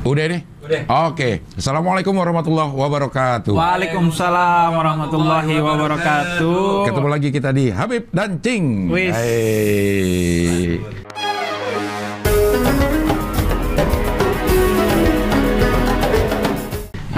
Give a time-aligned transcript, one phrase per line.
[0.00, 0.40] Udah nih?
[0.64, 1.12] Udah.
[1.12, 1.44] Oke.
[1.60, 3.52] Assalamualaikum warahmatullahi wabarakatuh.
[3.52, 6.88] Waalaikumsalam warahmatullahi wabarakatuh.
[6.88, 8.88] Ketemu lagi kita di Habib dan Cing.
[8.88, 9.12] Wis.
[9.12, 10.80] Hai.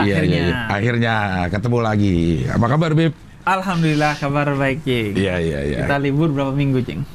[0.03, 0.57] Iya, iya, iya.
[0.67, 1.15] Akhirnya
[1.55, 2.43] ketemu lagi.
[2.51, 3.15] Apa kabar, Bib?
[3.47, 5.15] Alhamdulillah kabar baik, Cing.
[5.15, 5.79] Iya, iya, iya.
[5.87, 7.07] Kita libur berapa minggu, Cing?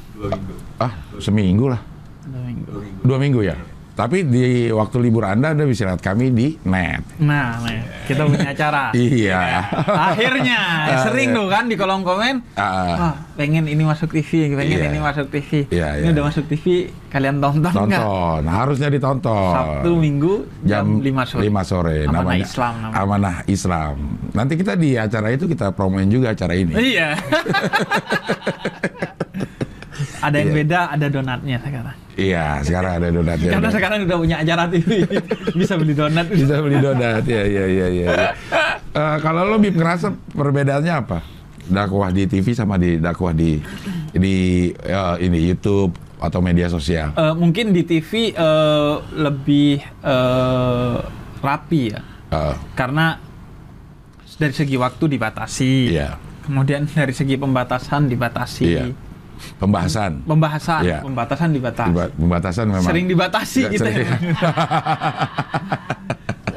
[0.80, 1.84] Ah, seminggu lah.
[2.24, 2.72] Dua minggu.
[3.04, 3.56] Dua minggu ya.
[3.98, 7.02] Tapi di waktu libur Anda, Anda bisa lihat kami di net.
[7.18, 7.58] Nah,
[8.06, 8.84] kita punya acara.
[8.94, 9.66] Iya.
[10.14, 10.60] Akhirnya,
[11.02, 12.54] sering tuh kan di kolom komen.
[12.54, 14.94] Wah, pengen ini masuk TV, pengen Iya.
[14.94, 15.66] ini masuk TV.
[15.74, 16.14] Iya, ini iya.
[16.14, 17.98] udah masuk TV, kalian tonton nggak?
[17.98, 19.54] tonton, harusnya ditonton.
[19.58, 21.42] Sabtu, Minggu, jam, 5 sore.
[21.42, 21.96] 5 sore.
[22.06, 23.02] Amanah namanya Islam namanya.
[23.02, 23.94] Amanah Islam.
[24.30, 26.70] Nanti kita di acara itu kita promoin juga acara ini.
[26.78, 27.18] Iya.
[30.20, 30.58] ada yang Iya.
[30.58, 31.96] beda, ada donatnya sekarang.
[32.14, 33.50] Iya, sekarang ada donatnya.
[33.52, 34.88] Karena sekarang udah punya acara TV,
[35.60, 36.26] bisa beli donat.
[36.26, 37.22] bisa beli donat.
[37.24, 38.08] Ya, ya, ya, ya.
[38.90, 41.18] Eh, kalau lo Bib ngerasa perbedaannya apa?
[41.64, 43.60] Dakwah di TV sama di dakwah di
[44.10, 44.36] di
[44.72, 47.12] eh, ini YouTube atau media sosial.
[47.12, 50.96] Eh, mungkin di TV eh, lebih eh,
[51.38, 53.14] rapi ya, Eh, karena
[54.34, 56.18] dari segi waktu dibatasi, Iya.
[56.42, 58.84] kemudian dari segi pembatasan dibatasi, Iya.
[59.56, 60.22] Pembahasan.
[60.22, 60.98] pembahasan, Iya.
[61.00, 62.84] pembatasan dibatasi, Diba- Pembatasan memang.
[62.84, 63.84] sering dibatasi gitu.
[63.84, 64.08] sering.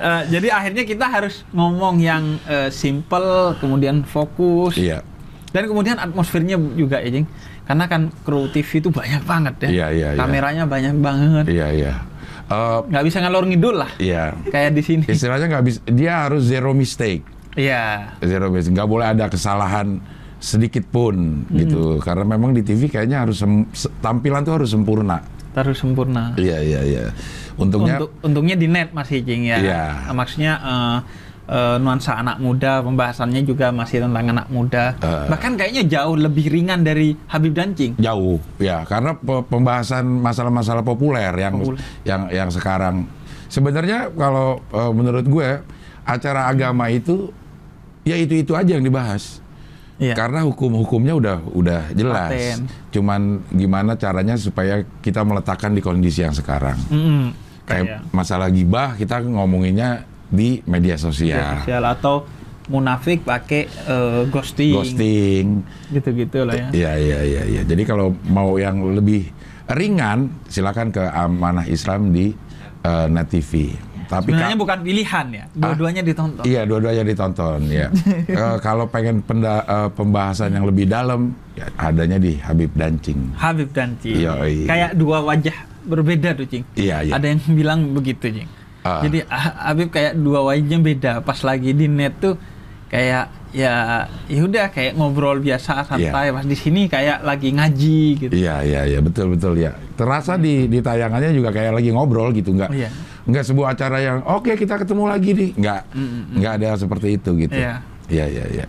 [0.02, 5.06] Eh, jadi akhirnya kita harus ngomong yang eh, simple, kemudian fokus, Iya.
[5.50, 7.30] dan kemudian atmosfernya juga ya, Jing.
[7.62, 10.20] Karena kan kru TV itu banyak banget ya, Iya, iya, iya.
[10.20, 11.94] kameranya banyak banget, Iya, iya.
[12.50, 14.34] Eh, nggak bisa ngalor ngidul lah, iya.
[14.44, 15.06] kayak di sini.
[15.06, 15.80] Istilahnya nggak bisa.
[15.86, 17.22] Dia harus zero mistake.
[17.54, 18.18] Iya.
[18.20, 18.74] Zero mistake.
[18.74, 20.02] Nggak boleh ada kesalahan
[20.42, 22.02] sedikit pun gitu.
[22.02, 23.46] Karena memang di TV kayaknya harus
[24.02, 25.22] tampilan tuh harus sempurna.
[25.54, 26.34] Harus sempurna.
[26.34, 27.04] Iya, iya, iya.
[27.56, 29.58] Untungnya Untuk untungnya di net masih Jing ya.
[29.60, 29.84] Iya.
[30.08, 30.98] Eh, Maksudnya eh,
[31.46, 34.96] eh, nuansa anak muda, pembahasannya juga masih tentang anak muda.
[34.98, 35.28] Eh.
[35.28, 38.00] Bahkan kayaknya jauh lebih ringan dari Habib dan Cing.
[38.00, 41.80] jauh ya karena pe- pembahasan masalah-masalah populer yang Populer.
[42.02, 43.06] yang yang sekarang
[43.46, 45.50] sebenarnya kalau eh, menurut gue
[46.02, 47.30] acara agama itu
[48.02, 49.41] ya itu itu aja yang dibahas
[50.02, 50.18] Iya.
[50.18, 52.60] karena hukum-hukumnya udah udah jelas Paten.
[52.90, 53.22] cuman
[53.54, 57.38] gimana caranya supaya kita meletakkan di kondisi yang sekarang Mm-mm.
[57.70, 62.26] kayak Kayak masalah gibah kita ngomonginnya di media media sosial sosial atau
[62.72, 65.46] munafik pakai eh, ghosting, ghosting
[65.92, 66.68] gitu-gitu lah ya.
[66.72, 67.62] Iya iya iya iya.
[67.68, 69.28] Jadi kalau mau yang lebih
[69.68, 72.32] ringan silakan ke Amanah Islam di
[72.82, 73.76] eh, Net TV.
[74.12, 76.44] Tapi Sebenarnya ka- bukan pilihan ya, dua-duanya ditonton.
[76.44, 77.88] Iya dua-duanya ditonton ya.
[78.42, 83.32] Eh, kalau pengen penda- eh, pembahasan yang lebih dalam ya adanya di Habib Dancing.
[83.34, 84.20] Habib dan Cing.
[84.20, 84.68] Yoi.
[84.68, 86.64] Kayak dua wajah berbeda tuh Cing.
[86.76, 87.14] Iya iya.
[87.14, 88.50] Ada yang bilang begitu, Jing.
[88.82, 89.00] Ah.
[89.00, 91.12] Jadi ah, Habib kayak dua wajahnya beda.
[91.22, 92.36] Pas lagi di net tuh
[92.88, 93.74] kayak ya
[94.28, 96.32] ya udah kayak ngobrol biasa santai.
[96.32, 98.34] Pas di sini kayak lagi ngaji gitu.
[98.34, 99.72] Iya iya iya betul betul ya.
[99.94, 102.90] Terasa di di tayangannya juga kayak lagi ngobrol gitu nggak Iya.
[103.22, 105.82] Nggak sebuah acara yang oke kita ketemu lagi nih nggak
[106.36, 107.54] nggak ada seperti itu gitu.
[107.54, 107.74] Iya.
[108.08, 108.66] Iya iya iya.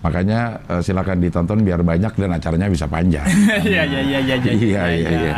[0.00, 3.26] Makanya eh, silakan ditonton biar banyak dan acaranya bisa panjang.
[3.66, 4.52] Iya iya iya iya iya.
[4.52, 5.32] Iya, iya, iya.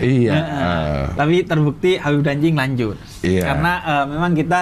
[0.00, 0.34] iya.
[0.34, 2.96] eh, Tapi terbukti Habib dan Jing lanjut.
[3.20, 3.44] Iya.
[3.44, 4.60] Karena eh, memang kita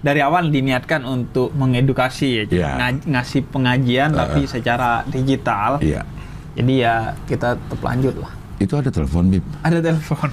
[0.00, 2.44] dari awal diniatkan untuk mengedukasi ya.
[2.48, 2.68] Iya.
[2.78, 5.76] Nga- ngasih pengajian tapi secara digital.
[5.80, 6.02] iya.
[6.52, 8.32] Jadi ya kita tetap lanjut lah.
[8.56, 9.44] Itu ada telepon bib.
[9.60, 10.28] Ada telepon.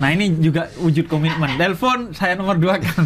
[0.00, 1.60] Nah ini juga wujud komitmen.
[1.60, 3.00] Telepon saya nomor dua kan.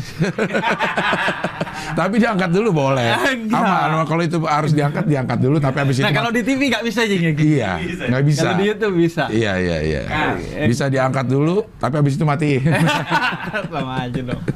[1.98, 3.18] Tapi diangkat dulu boleh.
[3.34, 3.58] Enggak.
[3.58, 4.06] Aman.
[4.06, 5.58] Kalau itu harus diangkat diangkat dulu.
[5.58, 7.42] Tapi habis itu Nah kalau di TV nggak bisa gitu.
[7.42, 8.46] iya nggak bisa.
[8.46, 9.26] Kalau di YouTube bisa.
[9.26, 10.02] Iya iya iya.
[10.70, 11.66] Bisa diangkat dulu.
[11.82, 12.62] Tapi habis itu mati.
[13.74, 14.42] Sama aja dong.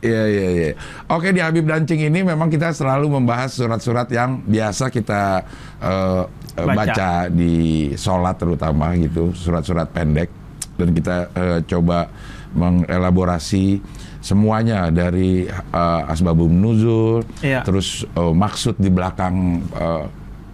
[0.00, 0.70] Iya iya iya.
[1.12, 5.44] Oke di Habib Dancing ini memang kita selalu membahas surat-surat yang biasa kita
[5.76, 6.24] eh,
[6.56, 6.72] Baca.
[6.72, 7.12] baca.
[7.28, 10.39] di sholat terutama gitu, surat-surat pendek
[10.80, 12.08] dan kita eh, coba
[12.50, 13.78] mengelaborasi
[14.20, 17.60] semuanya dari eh, asbabun nuzul, Iya.
[17.62, 20.04] terus eh, maksud di belakang eh,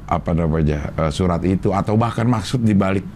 [0.06, 3.06] apa namanya eh, surat itu atau bahkan maksud di balik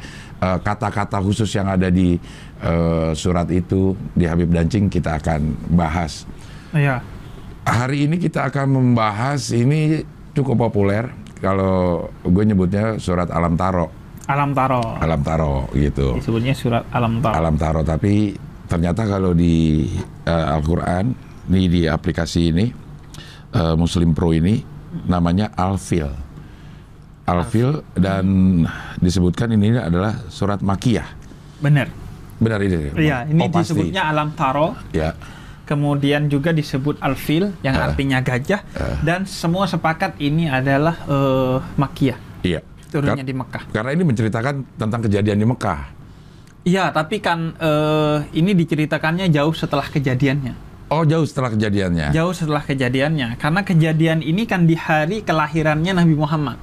[0.40, 2.17] kata-kata khusus yang ada di
[2.64, 6.25] eh, surat itu di Habib Dancing kita akan bahas.
[6.73, 7.05] Iya.
[7.61, 10.00] Hari ini kita akan membahas ini
[10.32, 11.12] cukup populer
[11.44, 13.93] kalau gue nyebutnya surat Alam Taro,
[14.31, 14.94] Alam Taro.
[14.97, 16.15] Alam Taro gitu.
[16.15, 17.35] Disebutnya surat Alam Taro.
[17.35, 19.91] Alam Taro tapi ternyata kalau di
[20.23, 21.11] eh, Al-Qur'an
[21.50, 22.67] ini di aplikasi ini
[23.50, 24.62] eh, Muslim Pro ini
[25.11, 26.06] namanya Al-Fil.
[27.27, 28.27] Al-Fil dan
[28.99, 31.06] disebutkan ini adalah surat Makiyah.
[31.59, 31.87] Bener.
[32.41, 32.91] Benar ini.
[32.97, 33.77] Iya, ini oh, pasti.
[33.77, 34.73] disebutnya alam taro.
[34.91, 35.12] Ya.
[35.62, 37.93] Kemudian juga disebut alfil yang Ah.
[37.93, 38.99] artinya gajah Ah.
[39.05, 42.65] dan semua sepakat ini adalah eh, makiyah, Iya.
[42.90, 43.62] Turunnya Kar- di Mekah.
[43.70, 45.81] Karena ini menceritakan tentang kejadian di Mekah.
[46.60, 50.69] Iya, tapi kan eh, ini diceritakannya jauh setelah kejadiannya.
[50.90, 52.10] Oh, jauh setelah kejadiannya.
[52.10, 53.38] Jauh setelah kejadiannya.
[53.38, 56.58] Karena kejadian ini kan di hari kelahirannya Nabi Muhammad.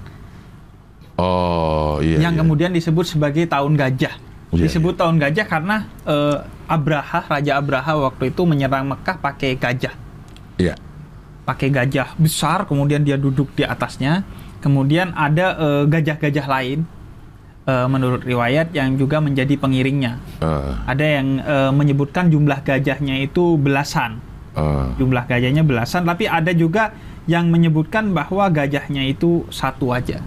[1.18, 2.22] Oh, iya.
[2.22, 2.42] yang iya.
[2.46, 4.14] kemudian disebut sebagai tahun gajah.
[4.54, 6.38] Iya, disebut tahun gajah karena eh,
[6.70, 9.96] Abraha, Raja Abraha waktu itu menyerang Mekah pakai gajah.
[10.62, 10.78] Iya.
[11.48, 14.28] Pakai gajah besar, kemudian dia duduk di atasnya.
[14.68, 16.84] Kemudian ada eh, gajah-gajah lain
[17.64, 20.20] eh, menurut riwayat yang juga menjadi pengiringnya.
[20.38, 24.20] Eh, Ada yang eh, menyebutkan jumlah gajahnya itu belasan.
[24.54, 26.92] eh, Jumlah gajahnya belasan, tapi ada juga
[27.26, 30.20] yang menyebutkan bahwa gajahnya itu satu aja.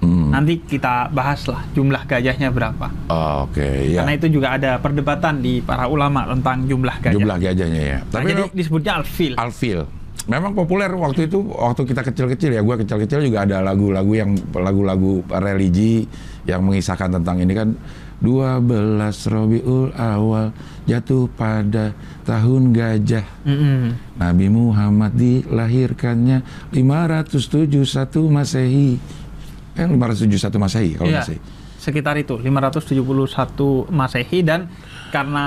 [0.00, 0.28] hmm.
[0.28, 2.88] Nanti kita bahaslah jumlah gajahnya berapa.
[3.08, 4.00] Oh, Oke, ya.
[4.00, 7.14] Karena itu juga ada perdebatan di para ulama tentang jumlah gajah.
[7.14, 7.98] Jumlah gajahnya ya.
[7.98, 9.32] Nah, Tapi jadi lo- disebutnya alfil.
[9.34, 9.80] Alfil.
[10.28, 12.60] Memang populer waktu itu waktu kita kecil-kecil ya.
[12.60, 16.04] Gua kecil-kecil juga ada lagu-lagu yang lagu-lagu religi
[16.44, 17.72] yang mengisahkan tentang ini kan
[18.20, 20.52] 12 Rabiul Awal
[20.84, 21.96] jatuh pada
[22.28, 23.24] tahun gajah.
[23.46, 23.96] Mm-mm.
[24.20, 26.44] Nabi Muhammad dilahirkannya
[26.76, 27.72] 571
[28.28, 29.00] Masehi.
[29.72, 31.40] Kan 571 Masehi kalau Iya, Masehi.
[31.78, 34.66] sekitar itu 571 Masehi dan
[35.08, 35.46] karena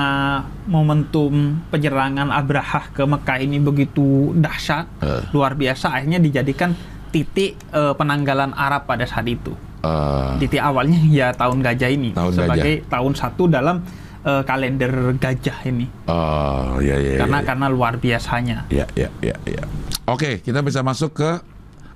[0.66, 1.32] momentum
[1.68, 5.22] penyerangan Abraha ke Mekah ini begitu dahsyat, Eh.
[5.32, 6.74] luar biasa akhirnya dijadikan
[7.10, 9.54] titik eh, penanggalan Arab pada saat itu.
[9.82, 13.82] Eh, Titik awalnya ya tahun gajah ini Tahun sebagai tahun satu dalam
[14.22, 15.90] eh, kalender gajah ini.
[16.06, 17.26] oh, ya ya.
[17.26, 18.58] karena ya, karena luar biasanya.
[18.70, 19.64] ya, ya, ya, ya.
[20.06, 21.30] Oke, kita bisa masuk ke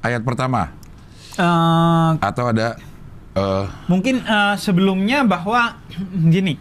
[0.02, 0.74] ayat pertama
[1.36, 2.80] Eh, atau ada
[3.34, 5.76] eh, Mungkin eh, sebelumnya bahwa
[6.34, 6.56] gini,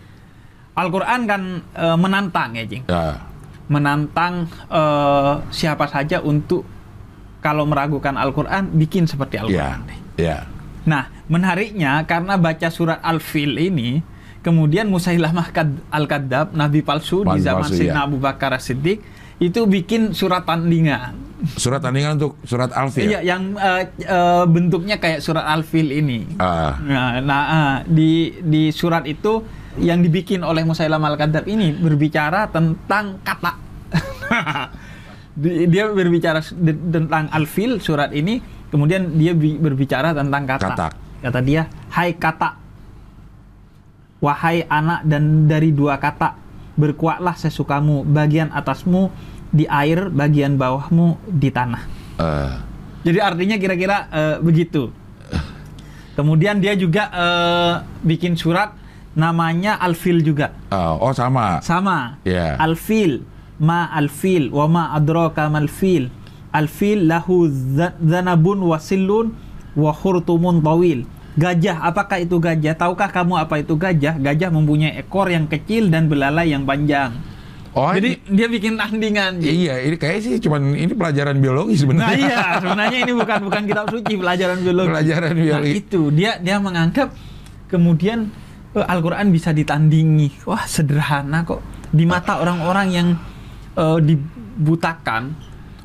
[0.74, 2.84] Al-Quran kan eh, menantang ya, Jing.
[2.84, 3.22] ya,
[3.66, 6.66] Menantang eh, siapa saja untuk
[7.38, 9.78] kalau meragukan Al-Quran bikin seperti ya, Al-Quran.
[9.86, 9.98] deh.
[10.18, 10.38] ya.
[10.84, 14.04] Nah, menariknya karena baca surat Al-Fil ini,
[14.40, 18.08] kemudian Musailamah Kad- Al-Kadzab, nabi palsu di zaman palsu, Sayyidina iya.
[18.08, 19.00] Abu Bakar As-Siddiq
[19.38, 21.16] itu bikin surat tandingan.
[21.56, 23.10] Surat tandingan untuk surat Alfil.
[23.10, 26.36] Iya, yang eh, eh, bentuknya kayak surat Al-Fil ini.
[26.36, 29.40] Ah, Nah, nah, ah, di di surat itu
[29.76, 33.52] yang dibikin oleh Musailamah al-Kadzab ini berbicara tentang kata.
[35.34, 36.38] Di- dia berbicara
[36.94, 38.38] tentang al-fil surat ini,
[38.70, 40.68] kemudian dia bi- berbicara tentang kata.
[40.70, 40.86] Kata.
[41.24, 42.54] Kata dia, "Hai kata,
[44.22, 46.38] wahai anak dan dari dua kata,
[46.78, 49.10] berkuatlah sesukamu, bagian atasmu
[49.50, 51.82] di air, bagian bawahmu di tanah."
[52.22, 52.54] eh,
[53.02, 54.94] Jadi artinya kira-kira eh, begitu.
[56.14, 57.74] Kemudian dia juga eh,
[58.06, 58.70] bikin surat
[59.14, 60.52] namanya Al-Fil juga.
[60.68, 61.58] oh, oh, sama.
[61.60, 62.18] Sama.
[62.22, 62.58] Ya.
[62.58, 63.22] Al-Fil,
[63.58, 66.10] ma Al-Fil wa ma adraka mal fil.
[66.50, 69.34] Al-Fil lahu za- zanabun wasilun
[69.74, 71.06] wa khurtumun tawil.
[71.34, 72.78] Gajah, apakah itu gajah?
[72.78, 74.14] Tahukah kamu apa itu gajah?
[74.16, 77.10] Gajah mempunyai ekor yang kecil dan belalai yang panjang.
[77.74, 79.42] Oh, Jadi dia bikin tandingan.
[79.42, 82.22] ini, iya, ini kayak sih cuman ini pelajaran biologi Nah sebenarnya.
[82.22, 84.88] iya, sebenarnya ini bukan bukan kitab suci pelajaran biologi.
[84.94, 85.70] Pelajaran Nah, biologi.
[85.74, 87.10] itu dia dia menganggap
[87.66, 88.30] kemudian
[88.76, 90.42] Al-Qur'an bisa ditandingi.
[90.44, 93.08] Wah, sederhana kok di mata orang-orang yang
[93.72, 95.34] eh, dibutakan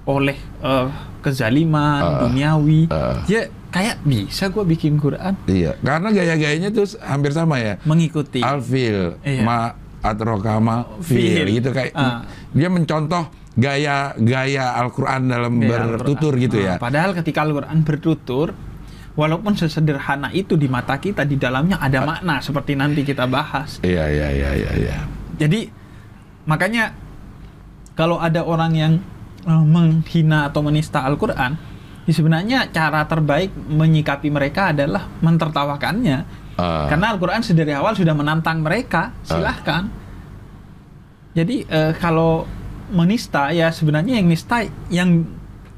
[0.05, 0.87] oleh eh,
[1.19, 2.87] kezaliman Ah, duniawi.
[2.87, 3.21] ah.
[3.25, 7.77] ya kayak bisa gua bikin Quran Iya, karena gaya-gayanya tuh hampir sama ya.
[7.83, 8.41] mengikuti.
[8.41, 9.43] Alfil, Iya.
[9.43, 9.69] ma
[9.99, 11.45] atrokama Fil.
[11.51, 12.23] gitu kayak Ah.
[12.49, 16.43] dia mencontoh gaya gaya Al-Qur'an dalam Gaya bertutur Al-Quran.
[16.47, 16.73] gitu Nah, ya.
[16.79, 18.47] Padahal ketika Al-Quran bertutur,
[19.13, 23.79] walaupun sesederhana itu di mata kita, di dalamnya ada makna seperti nanti kita bahas.
[23.81, 24.97] Iya, iya, iya, iya, iya.
[25.39, 25.69] Jadi
[26.45, 26.93] makanya
[27.93, 28.93] kalau ada orang yang
[29.45, 31.55] eh, menghina atau menista Al-Quran,
[32.05, 36.19] ya sebenarnya cara terbaik menyikapi mereka adalah mentertawakannya.
[36.59, 36.87] Ah.
[36.91, 39.87] Karena Al-Quran sedari awal sudah menantang mereka, silahkan.
[41.35, 42.43] Jadi eh, kalau
[42.89, 45.09] menista ya sebenarnya yang nista yang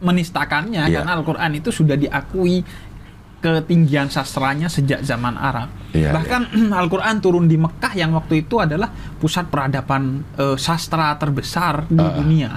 [0.02, 1.04] menistakannya Iya.
[1.04, 2.64] karena Al-Quran itu sudah diakui
[3.41, 5.74] ketinggian sastranya sejak zaman Arab.
[5.91, 6.41] Iya, Bahkan
[6.81, 12.13] Al-Quran turun di Mekah yang waktu itu adalah pusat peradaban eh, sastra terbesar di Ah.
[12.13, 12.51] dunia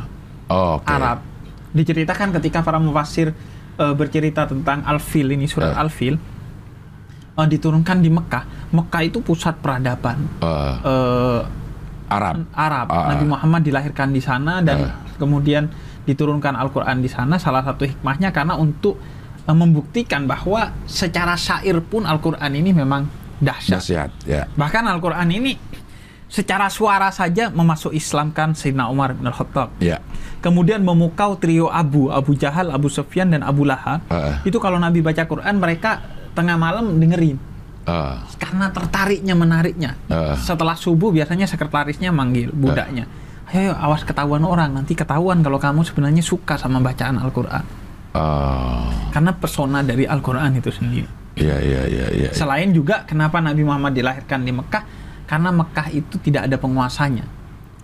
[0.44, 0.86] Oh, Oke.
[0.86, 1.24] Arab.
[1.70, 3.32] Diceritakan ketika para mufasir
[3.74, 5.80] eh, bercerita tentang Al-Fil ini surat Ah.
[5.80, 6.14] Al-Fil
[7.34, 8.44] eh, diturunkan di Mekah.
[8.70, 11.40] Mekah itu pusat peradaban Eh, eh,
[12.06, 12.44] Arab.
[12.52, 12.86] Arab.
[12.92, 14.92] Nabi Muhammad dilahirkan di sana dan Ah.
[15.16, 15.72] kemudian
[16.04, 19.00] diturunkan Al-Qur'an di sana salah satu hikmahnya karena untuk
[19.52, 23.04] membuktikan bahwa secara syair pun Al-Qur'an ini memang
[23.42, 23.84] dahsyat.
[23.84, 24.48] Dahsyat, ya.
[24.56, 25.60] Bahkan Al-Qur'an ini
[26.30, 29.76] secara suara saja memasuk Islamkan Sayyidina Umar bin Khattab.
[29.84, 30.00] Ya.
[30.40, 34.00] Kemudian memukau trio Abu, Abu Jahal, Abu Sufyan dan Abu Lahab.
[34.08, 34.48] Heeh.
[34.48, 36.00] Itu kalau Nabi baca Quran mereka
[36.32, 39.92] tengah malam dengerin Eh, karena tertariknya menariknya.
[40.08, 40.36] Heeh.
[40.40, 43.04] Setelah subuh biasanya sekretarisnya manggil budaknya.
[43.52, 47.83] Ayo, ayo, awas ketahuan orang, nanti ketahuan kalau kamu sebenarnya suka sama bacaan Al-Qur'an.
[49.10, 51.08] Karena persona dari Al-Qur'an itu sendiri.
[51.34, 52.30] Iya, iya, iya, iya.
[52.30, 54.82] Selain juga kenapa Nabi Muhammad dilahirkan di Mekah?
[55.26, 57.26] Karena Mekah itu tidak ada penguasanya.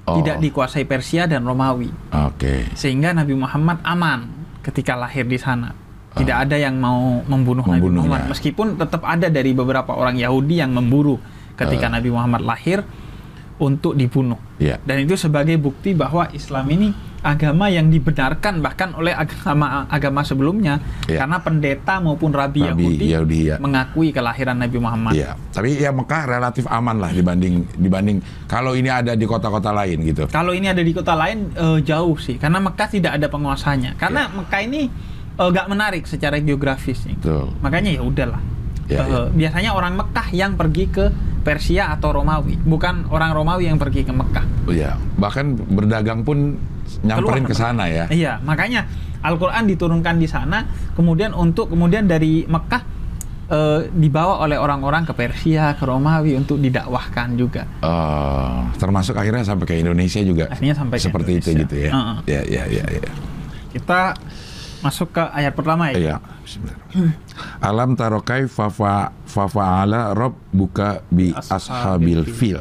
[0.07, 0.23] Oh.
[0.23, 1.91] Tidak dikuasai Persia dan Romawi.
[2.31, 2.71] Oke.
[2.79, 4.31] Sehingga Nabi Muhammad aman
[4.63, 5.75] ketika lahir di sana.
[6.11, 7.87] Tidak ada yang mau membunuh Nabi.
[7.87, 8.31] Muhammad.
[8.35, 11.19] Meskipun tetap ada dari beberapa orang Yahudi yang memburu
[11.55, 11.99] ketika Ah.
[11.99, 12.83] Nabi Muhammad lahir
[13.59, 14.39] untuk dibunuh.
[14.59, 14.79] Iya.
[14.83, 16.89] Dan itu sebagai bukti bahwa Islam ini
[17.21, 21.23] agama yang dibenarkan bahkan oleh agama agama sebelumnya Iya.
[21.23, 23.57] karena pendeta maupun rabi, Rabi Yahudi, Yahudi, ya.
[23.61, 25.12] mengakui kelahiran Nabi Muhammad.
[25.12, 25.37] Iya.
[25.53, 30.25] Tapi ya Mekah relatif aman lah dibanding dibanding kalau ini ada di kota-kota lain gitu.
[30.29, 33.97] Kalau ini ada di kota lain eh, jauh sih, karena Mekah tidak ada penguasanya.
[33.97, 34.37] Karena Iya.
[34.41, 34.81] Mekah ini
[35.37, 37.05] eh, nggak menarik secara geografis.
[37.05, 37.53] Betul.
[37.61, 38.41] Makanya ya udahlah.
[38.91, 39.21] Iya, Eh, iya.
[39.31, 41.05] Biasanya orang Mekah yang pergi ke
[41.41, 44.45] Persia atau Romawi, bukan orang Romawi yang pergi ke Mekah.
[44.67, 44.99] Iya.
[45.17, 46.59] Bahkan berdagang pun
[47.01, 48.11] nyamperin ke sana ya.
[48.11, 48.85] Iya, makanya
[49.21, 52.83] Al-Quran diturunkan di sana, kemudian untuk kemudian dari Mekah
[53.47, 57.63] eh, dibawa oleh orang-orang ke Persia, ke Romawi untuk didakwahkan juga.
[57.81, 60.47] Eh, termasuk akhirnya sampai ke Indonesia juga.
[60.47, 61.63] Akhirnya sampai ke seperti itu Indonesia.
[61.65, 61.91] gitu ya.
[61.91, 62.17] Heeh.
[62.27, 63.11] Iya, iya, iya, iya.
[63.71, 64.13] Kita
[64.81, 65.97] masuk ke ayat pertama ya.
[65.97, 66.17] Iya.
[67.61, 72.61] Alam tarokai fafa fafaala rob buka bi ashabil fil.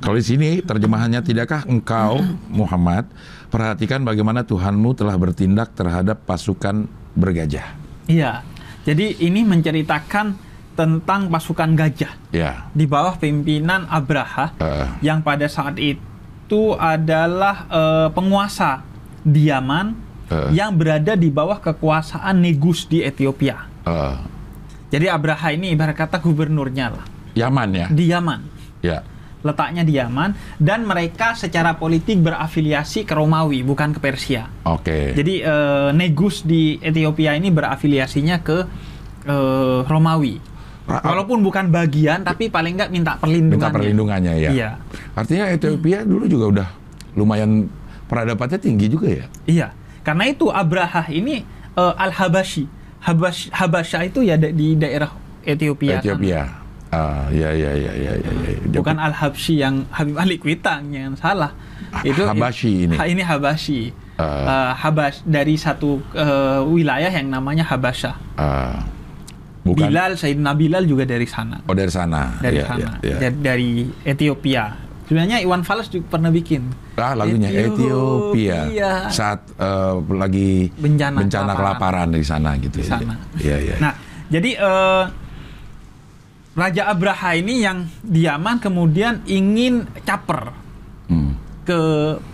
[0.00, 3.10] Kalau di sini terjemahannya tidakkah engkau Muhammad
[3.48, 7.66] perhatikan bagaimana Tuhanmu telah bertindak terhadap pasukan bergajah.
[8.06, 8.42] Iya.
[8.86, 10.38] Jadi ini menceritakan
[10.76, 12.68] tentang pasukan gajah Ya.
[12.70, 18.84] di bawah pimpinan Abraha Eh, yang pada saat itu adalah eh, penguasa
[19.24, 19.48] di
[20.26, 20.50] Eh.
[20.52, 23.62] yang berada di bawah kekuasaan Negus di Ethiopia.
[23.82, 24.16] eh,
[24.86, 27.04] Jadi Abraha ini ibarat kata gubernurnya lah
[27.34, 27.86] Yaman ya.
[27.86, 28.40] di Yaman.
[28.82, 29.06] Ya.
[29.42, 34.50] Letaknya di Yaman dan mereka secara politik berafiliasi ke Romawi bukan ke Persia.
[34.64, 35.14] Oke.
[35.14, 38.58] Jadi eh, Negus di Ethiopia ini berafiliasinya ke
[39.24, 40.42] eh, Romawi.
[40.86, 43.58] Walaupun bukan bagian tapi paling nggak minta perlindungan.
[43.58, 44.50] minta perlindungannya ya.
[44.50, 44.70] Iya.
[45.14, 46.68] Artinya Ethiopia dulu juga udah
[47.14, 47.66] lumayan
[48.06, 49.26] peradabannya tinggi juga ya.
[49.46, 49.68] Iya.
[50.06, 51.42] Karena itu Abraha ini
[51.74, 52.70] eh, Al-Habashi.
[53.02, 55.10] Habas Habasya itu ya da- di daerah
[55.42, 55.98] Ethiopia.
[55.98, 56.02] sana.
[56.06, 56.40] Ethiopia.
[56.86, 58.32] Ah, ya ya ya ya ya.
[58.62, 58.78] ya.
[58.78, 61.50] Bukan Al-Habsyi yang Habib Ali Kuitang yang salah.
[61.90, 62.94] Ha- Habashi ini.
[62.94, 63.90] Ini Habashi.
[64.16, 64.46] Ah.
[64.46, 68.14] Eh, Habas dari satu eh, wilayah yang namanya Habasya.
[68.38, 68.80] ah,
[69.62, 69.90] bukan.
[69.90, 71.58] Bilal Sayyidina Bilal juga dari sana.
[71.66, 72.38] Oh dari sana.
[72.38, 72.96] Dari Ya, sana.
[73.02, 73.16] ya, ya.
[73.20, 73.70] Dari, dari
[74.02, 74.85] Ethiopia.
[75.06, 76.66] Sebenarnya Iwan Fals juga pernah bikin.
[76.94, 78.66] Ah, lagunya Ethiopia.
[78.66, 78.90] Ethiopia.
[79.08, 81.54] Saat eh, lagi Bencana kelaparan.
[81.54, 82.08] kelaparan.
[82.10, 82.78] di sana gitu.
[82.78, 82.90] Di ya.
[82.90, 83.14] sana.
[83.38, 83.76] Iya iya.
[83.78, 83.92] Nah,
[84.26, 85.04] jadi eh,
[86.56, 90.52] Raja Abraha ini yang di Yaman kemudian ingin caper
[91.06, 91.38] Hmm.
[91.62, 91.78] ke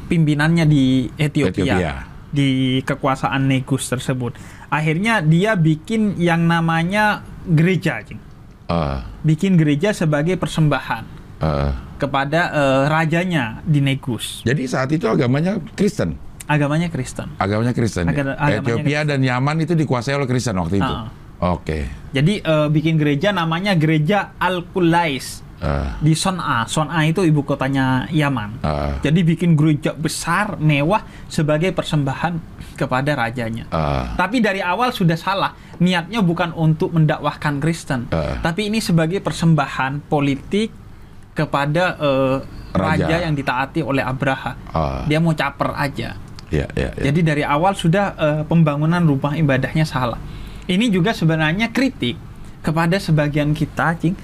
[0.09, 1.93] pimpinannya di Ethiopia, Ethiopia.
[2.33, 2.49] di
[2.81, 4.33] kekuasaan Negus tersebut.
[4.69, 8.17] Akhirnya dia bikin yang namanya gereja, Cing.
[8.65, 11.05] Eh, bikin gereja sebagai persembahan
[11.45, 11.73] eh.
[12.03, 14.43] Kepada eh, rajanya di Negus.
[14.43, 16.19] Jadi saat itu agamanya Kristen.
[16.45, 17.31] Agamanya Kristen.
[17.39, 18.05] Agamanya Kristen.
[18.05, 18.13] ya?
[18.13, 20.91] Aga- agamanya Ethiopia dan Yaman itu dikuasai oleh Kristen waktu itu.
[20.93, 21.07] Ah.
[21.41, 21.87] Oke.
[22.11, 26.67] Jadi eh, bikin gereja namanya gereja Al-Qulais Eh, di Son'a.
[26.67, 28.59] Son'a itu ibu kotanya Yaman.
[28.61, 32.35] eh, Jadi bikin gereja besar, mewah sebagai persembahan
[32.75, 33.71] kepada rajanya.
[33.71, 34.07] eh.
[34.13, 35.55] Tapi dari awal sudah salah.
[35.79, 38.43] Niatnya bukan untuk mendakwahkan Kristen, Eh.
[38.43, 40.75] tapi ini sebagai persembahan politik
[41.33, 42.37] kepada eh,
[42.73, 43.05] raja.
[43.09, 43.17] Raja.
[43.29, 44.53] yang ditaati oleh Abraha.
[44.73, 45.05] Ah.
[45.09, 46.17] Dia mau caper aja.
[46.53, 47.03] Ya, ya, ya.
[47.09, 50.21] Jadi dari awal sudah eh, pembangunan rumah ibadahnya salah.
[50.69, 52.15] Ini juga sebenarnya kritik
[52.63, 54.15] kepada sebagian kita, Cing,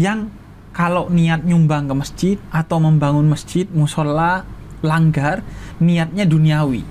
[0.00, 0.32] yang
[0.72, 4.48] kalau niat nyumbang ke masjid atau membangun masjid, musola,
[4.80, 5.44] langgar,
[5.78, 6.82] niatnya duniawi.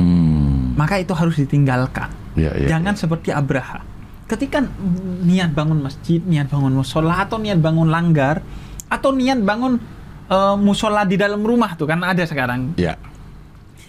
[0.00, 0.72] Hmm.
[0.74, 2.08] Maka itu harus ditinggalkan.
[2.38, 3.00] Ya, ya, Jangan ya.
[3.04, 3.84] seperti Abraha.
[4.28, 4.64] Ketika
[5.24, 8.40] niat bangun masjid, niat bangun musola atau niat bangun langgar
[8.88, 9.76] atau niat bangun
[10.28, 12.96] eh, musola di dalam rumah tuh kan ada sekarang Ya.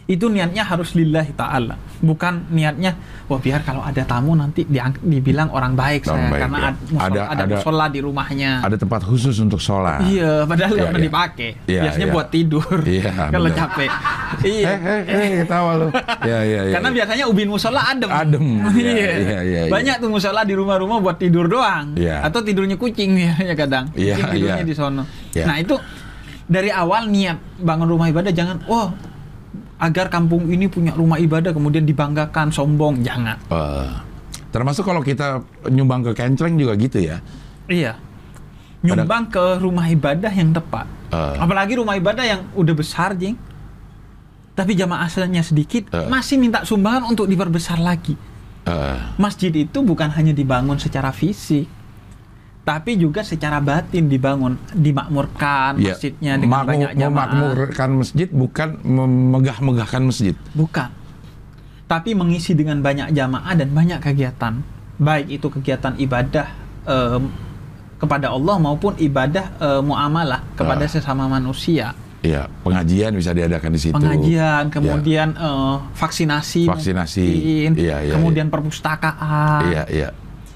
[0.09, 5.53] Itu niatnya harus lillahi ta'ala bukan niatnya wah biar kalau ada tamu nanti diang- dibilang
[5.53, 6.65] orang baik Orang saya baik, karena ya.
[6.65, 10.01] ad- musola- Ada- ada, ada- musola di rumahnya Ada tempat khusus untuk sholat.
[10.03, 11.05] iya padahal pernah iya.
[11.05, 12.15] dipakai Iya, biasanya iya.
[12.15, 13.91] buat tidur Iya, kalau capek
[14.41, 15.87] iya Eh, eh, eh, ketawa lu.
[16.23, 16.73] Ya, ya, ya.
[16.73, 18.89] karena biasanya ubin musola adem Adem, iya, Iya.
[18.89, 19.61] iya, iya, iya.
[19.69, 22.25] banyak tuh musola di rumah-rumah buat tidur doang Iya.
[22.25, 23.13] atau tidurnya kucing
[23.45, 24.65] ya kadang Iya, kucing tidurnya iya.
[24.65, 25.45] di sono Iya.
[25.45, 25.77] nah itu
[26.43, 28.89] dari awal niat bangun rumah ibadah jangan oh
[29.79, 32.99] agar kampung ini punya rumah ibadah kemudian dibanggakan sombong.
[32.99, 33.39] Jangan.
[33.47, 33.89] Eh,
[34.51, 37.23] termasuk kalau kita nyumbang ke kencleng juga gitu ya.
[37.65, 37.95] iya.
[38.79, 40.87] Nyumbang ke rumah ibadah yang tepat.
[41.09, 41.35] Eh.
[41.41, 43.33] apalagi rumah ibadah yang udah besar jing.
[44.53, 46.05] Tapi jamaah asalnya sedikit Eh.
[46.05, 48.13] masih minta sumbangan untuk diperbesar lagi.
[48.67, 51.65] Eh, masjid itu bukan hanya dibangun secara fisik
[52.69, 58.69] tapi juga secara batin dibangun dimakmurkan ya, masjidnya dengan makmu- banyak jamaah memakmurkan masjid bukan
[58.85, 60.37] memegah-megahkan masjid.
[60.53, 60.89] Bukan.
[61.89, 64.61] Tapi mengisi dengan banyak jamaah dan banyak kegiatan.
[65.01, 66.45] Baik itu kegiatan ibadah
[66.85, 67.33] em,
[67.97, 70.91] kepada Allah maupun ibadah eh, muamalah kepada Ah.
[70.91, 71.97] sesama manusia.
[72.21, 73.95] Ya, pengajian bisa diadakan di situ.
[73.97, 77.25] Pengajian, kemudian eh, vaksinasi, Vaksinasi.
[77.25, 79.61] mungkin, Iya, iya, kemudian perpustakaan.
[79.65, 80.09] Iya, iya.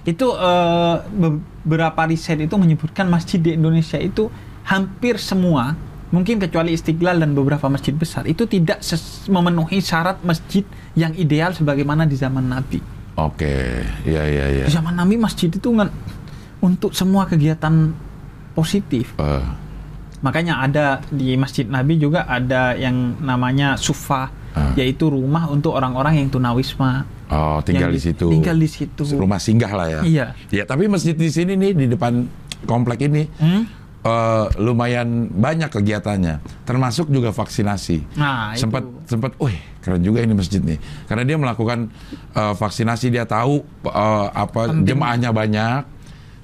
[0.03, 4.27] Itu eh, beberapa riset itu menyebutkan masjid di Indonesia itu
[4.67, 5.75] hampir semua,
[6.11, 8.83] mungkin kecuali Istiqlal dan beberapa masjid besar, itu tidak
[9.27, 12.79] memenuhi syarat masjid yang ideal sebagaimana di zaman Nabi.
[13.15, 14.65] Oke, iya, iya, iya.
[14.65, 15.87] Di zaman Nabi masjid itu kan
[16.59, 17.91] untuk semua kegiatan
[18.53, 19.13] positif.
[19.19, 19.45] Eh,
[20.23, 24.71] Makanya ada di Masjid Nabi juga ada yang namanya sufa, Ah.
[24.79, 27.03] yaitu rumah untuk orang-orang yang tunawisma.
[27.29, 28.27] Oh, tinggal di Yang situ.
[28.31, 29.03] Tinggal di situ.
[29.13, 30.01] Rumah singgah lah ya.
[30.03, 30.25] Iya.
[30.51, 32.27] Ya, tapi masjid di sini nih di depan
[32.63, 33.63] komplek ini Hmm?
[34.03, 38.19] eh, lumayan banyak kegiatannya, termasuk juga vaksinasi.
[38.19, 38.67] Nah, itu.
[38.67, 41.87] sempat sempat, wih keren juga ini masjid nih, karena dia melakukan
[42.35, 44.87] eh, vaksinasi dia tahu eh, apa Penting.
[44.91, 45.81] jemaahnya banyak,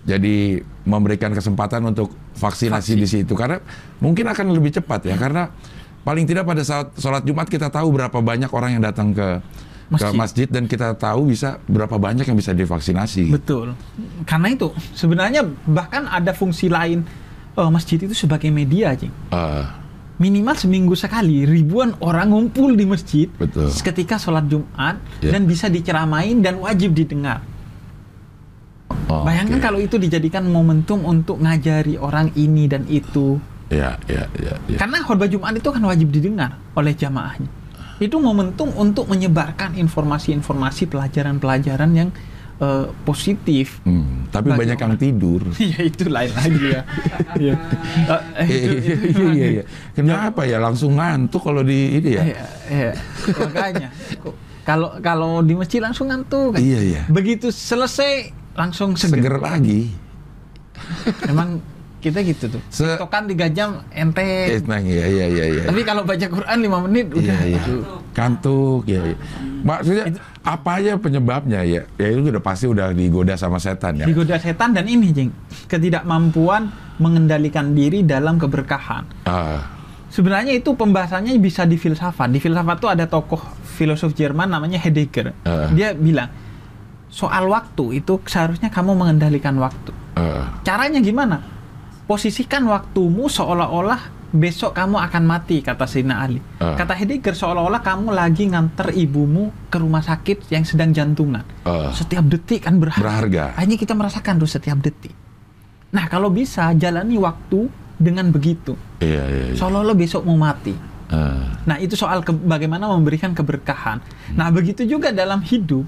[0.08, 3.04] jadi memberikan kesempatan untuk vaksinasi Vaksin.
[3.04, 3.60] di situ karena
[4.00, 5.52] mungkin akan lebih cepat ya karena
[6.08, 9.44] paling tidak pada saat sholat Jumat kita tahu berapa banyak orang yang datang ke
[9.90, 10.14] ke Masjid.
[10.14, 13.34] masjid dan kita tahu bisa berapa banyak yang bisa divaksinasi.
[13.34, 13.74] Betul.
[14.24, 17.02] Karena itu sebenarnya bahkan ada fungsi lain
[17.56, 19.10] eh, masjid itu sebagai media, Cing.
[19.34, 19.66] Eh,
[20.20, 23.72] Minimal seminggu sekali ribuan orang ngumpul di masjid Betul.
[23.72, 25.32] ketika sholat Jumat Ya.
[25.32, 27.40] dan bisa diceramain dan wajib didengar.
[29.08, 29.66] oh, Bayangkan oke.
[29.66, 33.40] kalau itu dijadikan momentum untuk ngajari orang ini dan itu.
[33.70, 34.78] Ya, ya, ya, ya.
[34.78, 37.48] Karena khutbah Jumat itu kan wajib didengar oleh jamaahnya.
[38.00, 42.10] Itu momentum untuk menyebarkan informasi-informasi pelajaran-pelajaran yang
[42.58, 43.80] eh, positif.
[43.84, 45.42] Hmm, tapi banyak yang tidur.
[45.72, 46.82] ya itu lain lagi ya.
[47.40, 47.54] Iya.
[48.36, 49.64] Eh, itu- Iya, iya, iya, iya.
[49.94, 52.24] Kenapa ya langsung ngantuk kalau di ini ya?
[52.26, 52.92] Iya, iya.
[53.32, 53.90] Makanya
[54.64, 56.56] kalau kalau di masjid langsung ngantuk.
[56.56, 56.60] kan.
[56.60, 57.02] Iya, iya.
[57.08, 59.24] Begitu selesai langsung seger.
[59.24, 59.92] Seger lagi.
[61.26, 61.60] Emang
[62.00, 62.62] kita gitu tuh.
[62.68, 64.24] Se- Tokan tiga jam ente.
[64.50, 65.64] Eh, nah, iya, iya, iya, iya.
[65.66, 67.60] Tapi kalau baca Quran 5 menit udah Iya, iya.
[67.60, 67.74] itu.
[68.12, 69.04] Kantuk, ya.
[69.06, 69.18] iya.
[69.60, 70.04] Maksudnya
[70.42, 71.84] apa aja penyebabnya ya?
[71.94, 74.06] Ya itu udah pasti udah digoda sama setan ya.
[74.06, 75.30] Digoda setan dan ini, Jing.
[75.68, 79.04] Ketidakmampuan mengendalikan diri dalam keberkahan.
[79.24, 79.78] Ah,
[80.10, 82.28] Sebenarnya itu pembahasannya bisa di filsafat.
[82.28, 83.38] Di filsafat tuh ada tokoh
[83.70, 85.38] filosof Jerman namanya Heidegger.
[85.40, 85.68] Eh.
[85.72, 86.34] Dia bilang
[87.08, 89.94] soal waktu itu seharusnya kamu mengendalikan waktu.
[90.16, 91.38] eh, Caranya gimana?
[92.10, 96.42] Posisikan waktumu seolah-olah besok kamu akan mati kata Sina Ali.
[96.58, 96.74] Eh.
[96.74, 101.46] Kata Heidegger seolah-olah kamu lagi nganter ibumu ke rumah sakit yang sedang jantungan.
[101.64, 101.94] eh.
[101.94, 102.98] Setiap detik kan berharga.
[102.98, 103.44] Berharga.
[103.62, 105.14] Hanya kita merasakan tuh setiap detik.
[105.94, 108.74] Nah kalau bisa jalani waktu dengan begitu.
[108.98, 109.56] Iya, iya, iya.
[109.56, 110.74] Seolah-olah besok mau mati.
[111.10, 114.02] Eh, Nah itu soal ke- bagaimana memberikan keberkahan.
[114.34, 115.86] Nah begitu juga dalam hidup.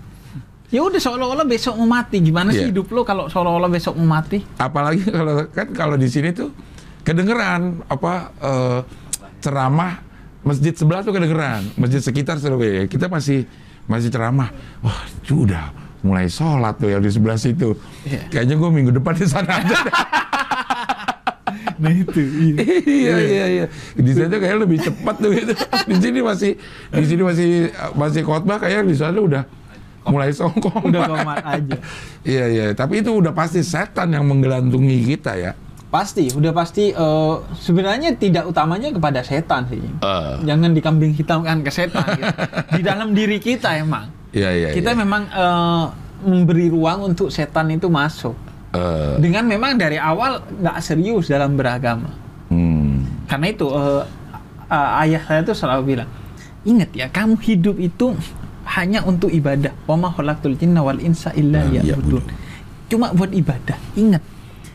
[0.71, 2.17] Ya udah seolah-olah besok mau mati.
[2.17, 2.71] Gimana sih Iya.
[2.71, 4.39] hidup lo kalau seolah-olah besok mau mati?
[4.57, 6.47] apalagi kalau kan kalau di sini tuh
[7.01, 8.79] kedengeran apa eh,
[9.37, 9.99] ceramah
[10.41, 13.43] masjid sebelah tuh kedengeran masjid sekitar Surabaya kita masih
[13.83, 14.47] masih ceramah
[14.79, 15.69] wah itu udah
[16.01, 18.25] mulai sholat tuh yang di sebelah situ Iya.
[18.31, 19.77] kayaknya gue minggu depan di sana aja
[21.77, 22.21] Nah itu.
[22.85, 25.53] iya iya iya di sana kayak lebih cepat tuh gitu
[25.89, 26.51] di sini masih
[26.91, 27.49] di sini masih
[27.93, 29.43] masih khotbah kayak di sana udah
[30.03, 31.77] mulai songkong Udah komat aja.
[32.23, 35.53] iya iya tapi itu udah pasti setan yang menggelantungi kita ya
[35.91, 36.95] Pasti, udah pasti.
[36.95, 39.83] eh, sebenarnya tidak utamanya kepada setan sih.
[39.83, 40.33] Eh.
[40.39, 42.07] Jangan dikambing hitamkan ke setan.
[42.15, 42.31] gitu.
[42.79, 44.07] Di dalam diri kita emang.
[44.31, 44.97] iya iya kita iya.
[44.97, 45.85] memang eh,
[46.23, 48.31] memberi ruang untuk setan itu masuk.
[48.71, 52.07] Eh, Dengan memang dari awal nggak serius dalam beragama.
[52.47, 53.27] hmm.
[53.27, 54.03] Karena itu eh,
[54.71, 56.09] eh, ayah saya tuh selalu bilang,
[56.63, 58.15] ingat ya kamu hidup itu
[58.79, 59.75] hanya untuk ibadah.
[59.83, 62.23] Wa ma khalaqtul jinna wal insa illa Nah, liya'budun.
[62.87, 63.75] Cuma buat ibadah.
[63.95, 64.23] Ingat,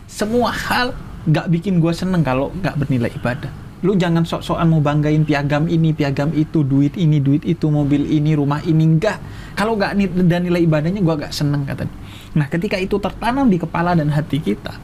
[0.09, 0.93] semua hal
[1.29, 3.53] nggak bikin gua seneng kalau nggak bernilai ibadah.
[3.85, 8.33] Lu jangan sok-sokan mau banggain piagam ini, piagam itu, duit ini, duit itu, mobil ini,
[8.33, 8.97] rumah ini.
[8.97, 9.21] Enggak.
[9.53, 11.93] Kalau ni- ada nilai ibadahnya, gua nggak seneng katanya.
[12.37, 14.77] Nah, ketika itu tertanam di kepala dan hati kita,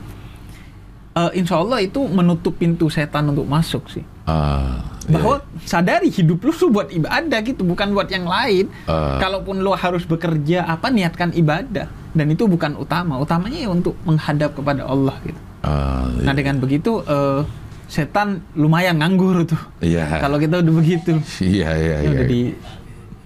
[1.17, 4.05] eh, insya Allah itu menutup pintu setan untuk masuk sih.
[4.29, 8.71] Ah, Bahwa sadari hidup lu tuh buat ibadah gitu, bukan buat yang lain.
[8.87, 9.19] Ah.
[9.19, 11.91] Kalaupun lu harus bekerja, apa niatkan ibadah.
[12.13, 13.19] Dan itu bukan utama.
[13.19, 15.41] Utamanya ya untuk menghadap kepada Allah gitu.
[15.63, 17.41] Ah, Nah dengan begitu eh,
[17.89, 19.63] setan lumayan nganggur tuh.
[19.81, 20.21] Iya.
[20.21, 22.11] Kalau kita udah begitu, Iya, iya, ya iya.
[22.11, 22.41] udah di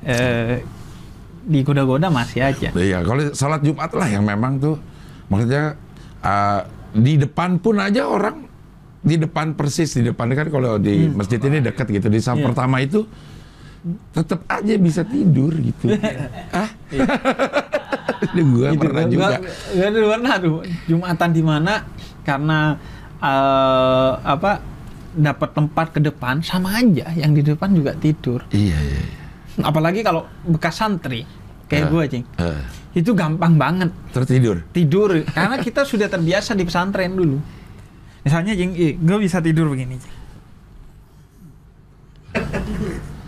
[0.06, 0.56] eh,
[1.46, 2.68] digoda-goda masih aja.
[2.74, 4.74] Iya, kalau salat Jumat lah yang memang tuh
[5.30, 5.78] maksudnya
[6.22, 6.60] uh,
[6.94, 8.45] di depan pun aja orang
[9.06, 12.44] di depan persis di depan kan kalau di masjid ini dekat gitu di saat Iya.
[12.44, 13.06] pertama itu
[14.10, 15.94] tetap aja bisa tidur gitu.
[16.52, 16.66] ah?
[18.26, 19.26] Ini gua Gitu, pernah gua- juga.
[19.70, 20.54] gua- gua pernah tuh
[20.86, 21.74] Jumatan di mana
[22.22, 22.58] karena
[23.16, 24.60] eh, apa
[25.16, 28.44] dapat tempat ke depan sama aja yang di depan juga tidur.
[28.50, 29.00] Iya, iya.
[29.00, 29.16] iya.
[29.62, 31.24] Apalagi kalau bekas santri
[31.64, 31.88] kayak Eh.
[31.88, 32.60] gue cing Eh,
[32.94, 34.60] itu gampang banget tertidur.
[34.68, 37.38] tidur karena kita sudah terbiasa di pesantren dulu.
[38.26, 40.02] Misalnya jing, gue bisa tidur begini.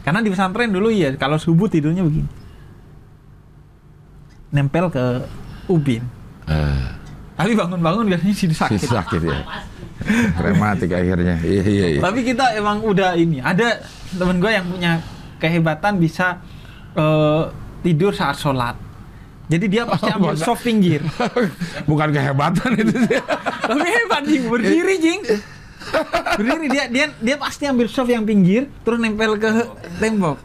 [0.02, 2.26] Karena di pesantren dulu ya kalau subuh tidurnya begini.
[4.50, 5.22] Nempel ke
[5.70, 6.02] ubin.
[6.50, 6.87] Eh,
[7.38, 8.90] Tapi bangun-bangun biasanya sih sakit.
[8.90, 9.38] sakit ya.
[10.42, 11.38] Rematik akhirnya.
[11.46, 12.00] Iya, iya, iya.
[12.02, 13.38] Tapi kita emang udah ini.
[13.38, 13.78] Ada
[14.18, 14.98] temen gue yang punya
[15.38, 16.42] kehebatan bisa
[16.98, 17.42] eh,
[17.87, 18.88] tidur saat sholat.
[19.48, 21.00] Jadi dia pasti ambil soft pinggir.
[21.90, 23.20] Bukan kehebatan itu sih.
[23.68, 25.20] Tapi hebat jing berdiri jing.
[26.37, 29.48] Berdiri dia dia dia pasti ambil soft yang pinggir terus nempel ke
[29.96, 30.37] tembok.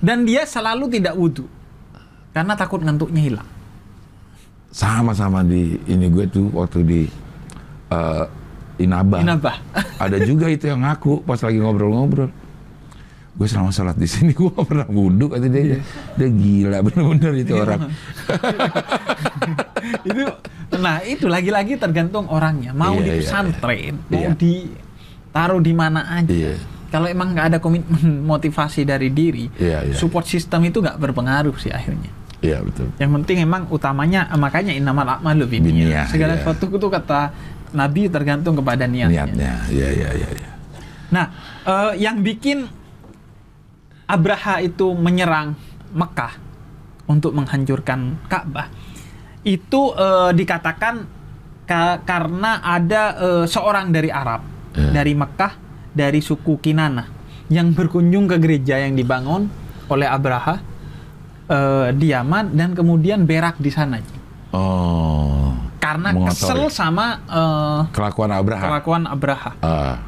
[0.00, 1.44] Dan dia selalu tidak wudhu
[2.32, 3.48] karena takut ngantuknya hilang.
[4.74, 7.00] Sama-sama di ini gue tuh waktu di
[7.92, 8.24] eh,
[8.82, 9.22] Inaba.
[9.22, 9.56] Inabah.
[10.02, 12.32] Ada juga itu yang ngaku pas lagi ngobrol-ngobrol.
[13.34, 15.82] Gue selama sholat di sini gue gak pernah wudhu kata dia.
[16.14, 17.80] Dia gila bener-bener itu orang.
[20.08, 20.22] itu
[20.74, 24.10] nah itu lagi-lagi tergantung orangnya mau Iya, di iya, pesantren iya.
[24.10, 24.32] mau Iya.
[24.34, 26.54] ditaruh di mana aja Iya.
[26.90, 29.94] kalau emang nggak ada komitmen motivasi dari diri Iya, iya.
[29.94, 32.10] support system itu nggak berpengaruh sih akhirnya
[32.44, 32.92] Iya betul.
[33.00, 36.40] yang penting emang utamanya eh, makanya a'malu Binniyah, binniyah segala iya.
[36.44, 37.20] sesuatu itu kata
[37.74, 39.52] Nabi tergantung kepada niatnya, Niatnya.
[39.66, 40.28] Iya iya iya.
[40.30, 40.50] iya.
[41.08, 41.26] nah
[41.64, 42.66] eh, yang bikin
[44.04, 45.56] Abraha itu menyerang
[45.90, 46.34] Mekah
[47.06, 48.68] untuk menghancurkan Ka'bah
[49.42, 51.04] itu eh, dikatakan
[51.62, 54.40] ka- karena ada eh, seorang dari Arab
[54.74, 54.90] Ya.
[54.92, 55.54] dari Mekah
[55.88, 57.06] dari suku Kinana
[57.46, 59.46] yang berkunjung ke gereja yang dibangun
[59.86, 60.58] oleh Abraha
[61.46, 64.02] eh, di Yaman dan kemudian berak di sana
[64.50, 65.54] Oh.
[65.78, 66.34] karena Mengotori.
[66.34, 68.66] kesel sama eh, Kelakuan Abraham.
[68.66, 69.50] kelakuan Abraha.
[69.60, 70.02] Ah.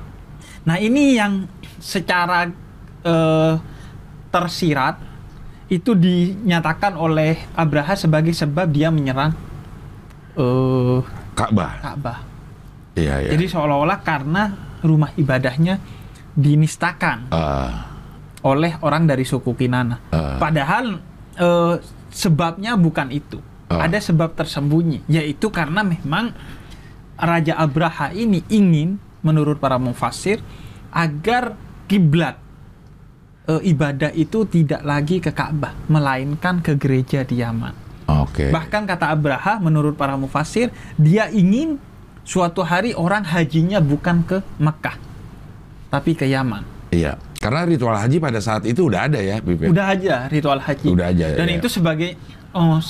[0.62, 1.46] Nah ini yang
[1.78, 2.50] secara
[3.02, 3.52] eh,
[4.36, 5.00] tersirat
[5.72, 9.32] itu dinyatakan oleh Abraha sebagai sebab dia menyerang
[10.36, 11.00] eh,
[11.32, 11.72] Ka'bah.
[11.80, 12.18] Ka'bah.
[12.92, 13.30] Iya iya.
[13.32, 14.52] Jadi seolah-olah karena
[14.84, 15.80] rumah ibadahnya
[16.36, 17.88] dinistakan Ah.
[18.44, 20.12] oleh orang dari suku Kinana.
[20.12, 20.36] Ah.
[20.36, 21.00] Padahal
[21.36, 21.74] eh,
[22.12, 23.40] sebabnya bukan itu.
[23.66, 23.88] Ah.
[23.88, 26.30] Ada sebab tersembunyi, yaitu karena memang
[27.16, 30.38] Raja Abraha ini ingin menurut para mufassir
[30.92, 31.56] agar
[31.90, 32.38] kiblat
[33.46, 37.74] eh, ibadah itu tidak lagi ke Ka'bah, melainkan ke gereja di Yaman.
[38.06, 38.54] Oke.
[38.54, 41.78] Bahkan kata Abraha menurut para mufasir, dia ingin
[42.22, 44.98] suatu hari orang hajinya bukan ke Mekah,
[45.90, 46.62] tapi ke Yaman.
[46.94, 47.18] Iya.
[47.36, 49.70] Karena ritual haji pada saat itu udah ada ya, Pipin.
[49.70, 50.86] Udah aja ritual haji.
[50.90, 51.54] Udah aja, Dan ya.
[51.60, 52.18] itu sebagai
[52.56, 52.80] oh,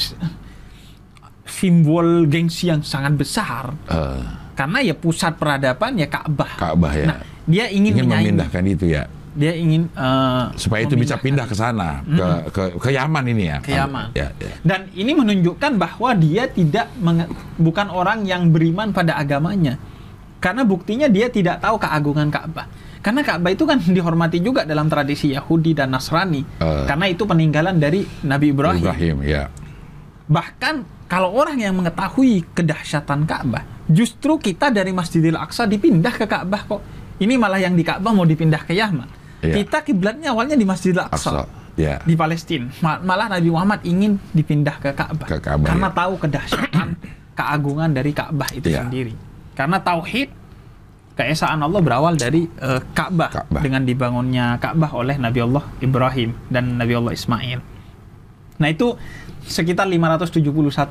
[1.45, 3.77] simbol gengsi yang sangat besar.
[3.91, 4.23] Eh,
[4.57, 6.57] Karena ya pusat peradaban ya Ka'bah.
[6.57, 7.07] Ka'bah ya.
[7.13, 9.05] Nah, dia ingin, ingin memindahkan itu ya.
[9.37, 13.59] Dia ingin eh, Supaya itu bisa pindah ke sana, ke, ke ke Yaman ini ya.
[13.61, 14.17] Ke Yaman.
[14.17, 14.57] Ya, ya.
[14.65, 16.89] Dan ini menunjukkan bahwa dia tidak
[17.61, 19.77] bukan orang yang beriman pada agamanya.
[20.41, 22.69] Karena buktinya dia tidak tahu keagungan Ka'bah.
[23.01, 26.43] Karena Ka'bah itu kan dihormati juga dalam tradisi Yahudi dan Nasrani.
[26.43, 26.85] Eh.
[26.89, 28.83] Karena itu peninggalan dari Nabi Ibrahim.
[28.83, 29.49] Ibrahim ya.
[30.27, 36.63] Bahkan kalau orang yang mengetahui kedahsyatan Ka'bah, justru kita dari Masjidil Aqsa dipindah ke Ka'bah
[36.67, 36.83] kok.
[37.17, 39.09] Ini malah yang di Ka'bah mau dipindah ke Yaman.
[39.47, 39.55] Iya.
[39.57, 41.45] Kita kiblatnya awalnya di Masjidil Aqsa Aqsa.
[41.77, 42.01] Ya.
[42.03, 42.73] di Palestina.
[42.81, 45.29] Ma- Malah Nabi Muhammad ingin dipindah ke Ka'bah.
[45.29, 45.95] Ke Ka'bah, karena ya.
[45.95, 46.89] tahu kedahsyatan
[47.39, 48.81] keagungan dari Ka'bah itu Ya.
[48.83, 49.13] sendiri.
[49.53, 50.33] Karena tauhid
[51.13, 53.61] keesaan Allah berawal dari eh, Ka'bah Ka'bah.
[53.61, 57.61] dengan dibangunnya Ka'bah oleh Nabi Allah Ibrahim dan Nabi Allah Ismail.
[58.57, 58.97] Nah, itu
[59.43, 60.41] sekitar 571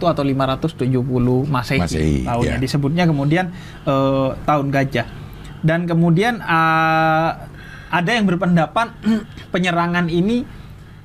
[0.06, 1.02] atau 570
[1.46, 2.52] Masehi, Masehi, tahunnya.
[2.52, 2.62] ya.
[2.62, 3.50] Disebutnya kemudian
[3.84, 5.08] eh, tahun gajah.
[5.62, 7.30] Dan kemudian eh,
[7.90, 8.92] ada yang berpendapat
[9.54, 10.46] penyerangan ini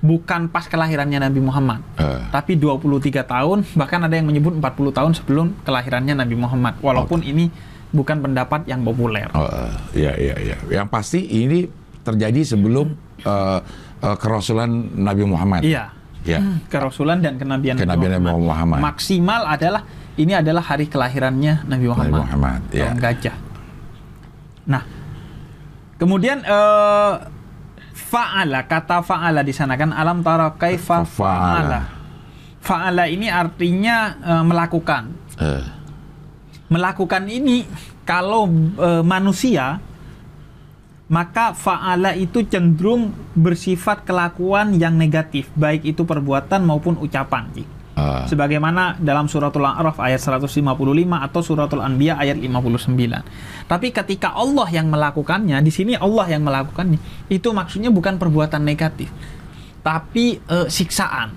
[0.01, 2.25] bukan pas kelahirannya Nabi Muhammad, Eh.
[2.33, 6.81] tapi 23 tahun, bahkan ada yang menyebut 40 tahun sebelum kelahirannya Nabi Muhammad.
[6.81, 7.53] Walaupun ini
[7.93, 9.29] bukan pendapat yang populer.
[9.37, 9.45] Oh,
[9.93, 10.57] iya iya iya.
[10.73, 11.69] Yang pasti ini
[12.01, 12.97] terjadi sebelum
[13.29, 13.61] uh,
[14.01, 15.69] uh, kerasulan Nabi Muhammad.
[15.69, 15.93] Iya.
[16.25, 16.41] Ya.
[16.69, 18.81] Kerasulan dan kenabian, Kenabian Nabi Muhammad.
[18.81, 19.85] Maksimal adalah
[20.17, 22.13] ini adalah hari kelahirannya Nabi Muhammad.
[22.13, 22.89] Nabi Muhammad, ya.
[22.89, 23.37] Tahun gajah.
[24.69, 24.83] Nah,
[26.01, 27.13] kemudian eh,
[27.93, 31.81] fa'ala kata fa'ala di sana kan alam tara kaifa Fa'ala.
[32.59, 33.05] fa'ala.
[33.07, 35.05] Ini artinya eh, melakukan.
[35.37, 35.65] Eh,
[36.71, 37.67] Melakukan ini
[38.07, 38.47] kalau
[38.79, 39.83] eh, manusia
[41.11, 47.51] maka fa'ala itu cenderung bersifat kelakuan yang negatif, baik itu perbuatan maupun ucapan.
[47.51, 47.67] Ji.
[48.01, 50.65] Eh, Sebagaimana dalam suratul A'raf ayat 155
[51.21, 52.97] atau suratul Anbiya ayat 59.
[53.69, 59.13] Tapi ketika Allah yang melakukannya, di sini Allah yang melakukannya, itu maksudnya bukan perbuatan negatif,
[59.85, 61.37] tapi eh, siksaan,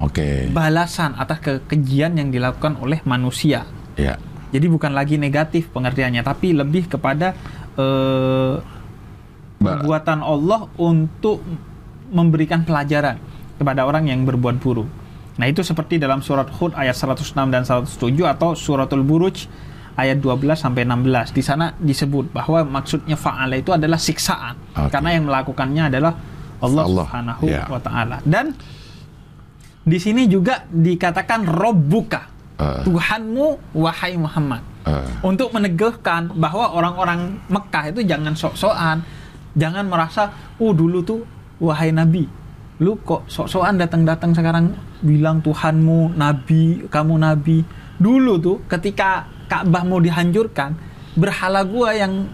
[0.00, 0.48] Oke.
[0.50, 3.68] balasan atas kekejian yang dilakukan oleh manusia.
[4.00, 4.16] Ya.
[4.48, 7.36] Jadi bukan lagi negatif pengertiannya, tapi lebih kepada
[7.76, 8.62] Ba-
[9.58, 11.42] perbuatan Allah untuk
[12.08, 13.18] memberikan pelajaran
[13.58, 14.88] kepada orang yang berbuat buruk.
[15.38, 19.46] Nah itu seperti dalam surat Hud ayat 106 dan 107 atau suratul Buruj
[19.94, 21.30] ayat 12 sampai 16.
[21.34, 24.58] Di sana disebut bahwa maksudnya fa'ala itu adalah siksaan.
[24.74, 24.90] Oke.
[24.90, 26.12] Karena yang melakukannya adalah
[26.58, 27.64] Allah, Allah, Subhanahu ya.
[27.70, 28.18] wa taala.
[28.26, 28.50] Dan
[29.86, 32.22] di sini juga dikatakan robbuka.
[32.58, 32.82] Eh.
[32.90, 39.06] Tuhanmu wahai Muhammad eh, untuk meneguhkan bahwa orang-orang Mekah itu jangan sok-sokan,
[39.54, 41.22] jangan merasa, oh dulu tuh
[41.62, 42.26] wahai Nabi,
[42.82, 47.58] lu kok sok-sokan datang-datang sekarang bilang Tuhanmu Nabi, kamu Nabi.
[47.98, 50.74] Dulu tuh ketika Ka'bah mau dihancurkan,
[51.14, 52.28] berhala gua yang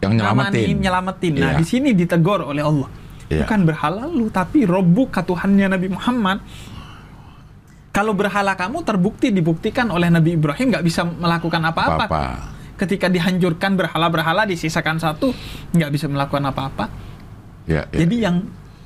[0.00, 0.76] yang nyelamatin.
[0.80, 1.32] nyelamatin.
[1.36, 1.58] Nah Iya.
[1.60, 2.88] di sini ditegur oleh Allah,
[3.28, 3.44] Iya.
[3.44, 6.40] bukan berhala lu, tapi Robbuk Tuhannya Nabi Muhammad.
[7.90, 12.22] Kalau berhala kamu terbukti dibuktikan oleh Nabi Ibrahim nggak bisa melakukan apa-apa Apa?
[12.78, 15.34] ketika dihancurkan berhala-berhala disisakan satu
[15.74, 16.86] nggak bisa melakukan apa-apa
[17.66, 18.06] Ya, ya.
[18.06, 18.36] jadi yang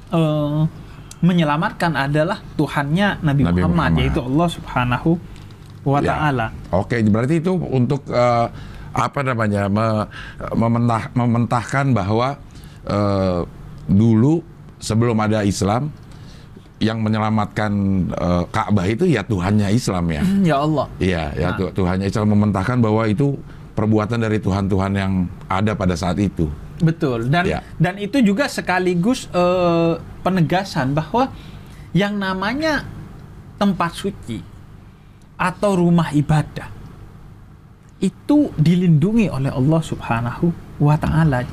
[0.08, 0.60] eh,
[1.24, 4.00] menyelamatkan adalah Tuhannya Nabi, Nabi Muhammad, Muhammad.
[4.00, 5.10] yaitu Allah Subhanahu
[5.84, 6.06] wa Ya.
[6.06, 8.46] taala Oke, berarti itu untuk eh,
[8.94, 10.06] apa namanya me-
[10.54, 12.36] mementah, mementahkan bahwa
[12.84, 13.40] eh,
[13.86, 14.44] dulu
[14.78, 15.88] sebelum ada Islam
[16.78, 17.72] yang menyelamatkan
[18.10, 20.20] eh, Ka'bah itu ya Tuhannya Islam ya.
[20.20, 21.56] Hmm, ya Allah Iya, ya Nah.
[21.58, 23.36] Tu- Tuhannya Islam mementahkan bahwa itu
[23.72, 25.12] perbuatan dari Tuhan-Tuhan yang
[25.48, 26.46] ada pada saat itu.
[26.84, 27.58] Betul dan Ya.
[27.80, 31.32] dan itu juga sekaligus eh, penegasan bahwa
[31.96, 32.84] yang namanya
[33.56, 34.38] tempat suci
[35.34, 36.68] atau rumah ibadah
[37.98, 41.46] itu dilindungi oleh Allah Subhanahu wa taala.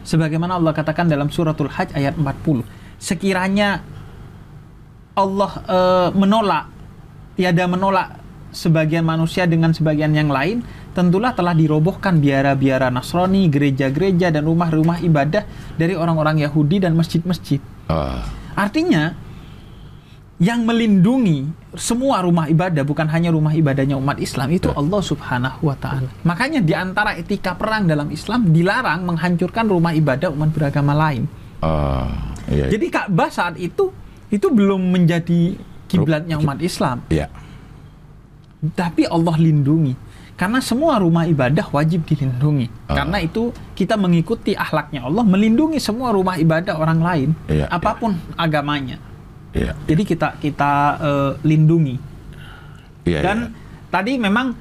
[0.00, 2.64] Sebagaimana Allah katakan dalam suratul Hajj ayat 40,
[2.96, 3.84] sekiranya
[5.12, 6.64] Allah eh, menolak
[7.36, 8.08] tiada menolak
[8.50, 15.46] sebagian manusia dengan sebagian yang lain, tentulah telah dirobohkan biara-biara Nasrani, gereja-gereja dan rumah-rumah ibadah
[15.78, 17.62] dari orang-orang Yahudi dan masjid-masjid.
[17.88, 18.22] Eh,
[18.58, 19.14] Artinya
[20.40, 25.76] yang melindungi semua rumah ibadah bukan hanya rumah ibadahnya umat Islam itu Allah Subhanahu wa
[25.76, 26.08] taala.
[26.24, 31.28] Makanya di antara etika perang dalam Islam dilarang menghancurkan rumah ibadah umat beragama lain.
[31.60, 32.08] eh,
[32.48, 33.92] iya, Jadi Ka'bah saat itu
[34.32, 37.28] itu belum menjadi kiblatnya umat Islam, iya.
[38.72, 39.92] tapi Allah lindungi.
[40.40, 42.72] Karena semua rumah ibadah wajib dilindungi.
[42.88, 43.04] Ah.
[43.04, 48.16] Karena itu kita mengikuti akhlaknya Allah melindungi semua rumah ibadah orang lain, Iya, apa pun
[48.40, 48.96] agamanya.
[49.52, 52.00] Iya, Jadi kita kita eh, lindungi.
[53.04, 53.92] iya, Dan iya.
[53.92, 54.56] tadi memang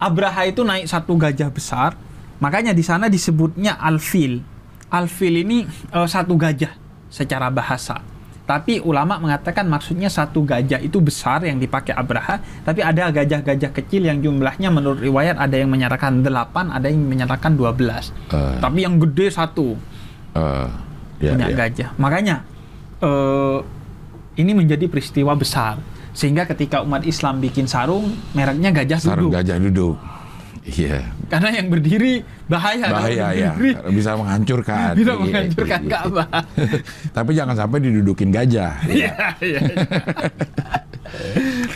[0.00, 1.92] Abraha itu naik satu gajah besar,
[2.40, 4.40] makanya di sana disebutnya alfil.
[4.88, 6.72] Alfil ini eh, satu gajah
[7.12, 8.00] secara bahasa.
[8.46, 14.06] Tapi ulama mengatakan maksudnya satu gajah itu besar yang dipakai Abraha, tapi ada gajah-gajah kecil
[14.06, 18.14] yang jumlahnya menurut riwayat ada yang menyatakan 8, ada yang menyatakan 12.
[18.30, 19.74] Eh, Tapi yang gede satu
[20.38, 20.66] eh,
[21.18, 21.56] iya, punya iya.
[21.58, 21.88] gajah.
[21.98, 22.36] Makanya
[23.02, 23.58] eh,
[24.38, 25.82] ini menjadi peristiwa besar
[26.16, 29.96] sehingga ketika umat Islam bikin sarung mereknya gajah Sarung duduk gajah duduk.
[30.66, 30.98] Iya.
[31.30, 33.50] karena yang berdiri bahaya Bahaya ya,
[33.86, 34.94] bisa menghancurkan.
[34.98, 35.90] bisa Iya, menghancurkan iya.
[35.94, 36.28] Ka'bah.
[37.16, 38.74] Tapi jangan sampai didudukin gajah.
[38.90, 39.60] Iya, iya.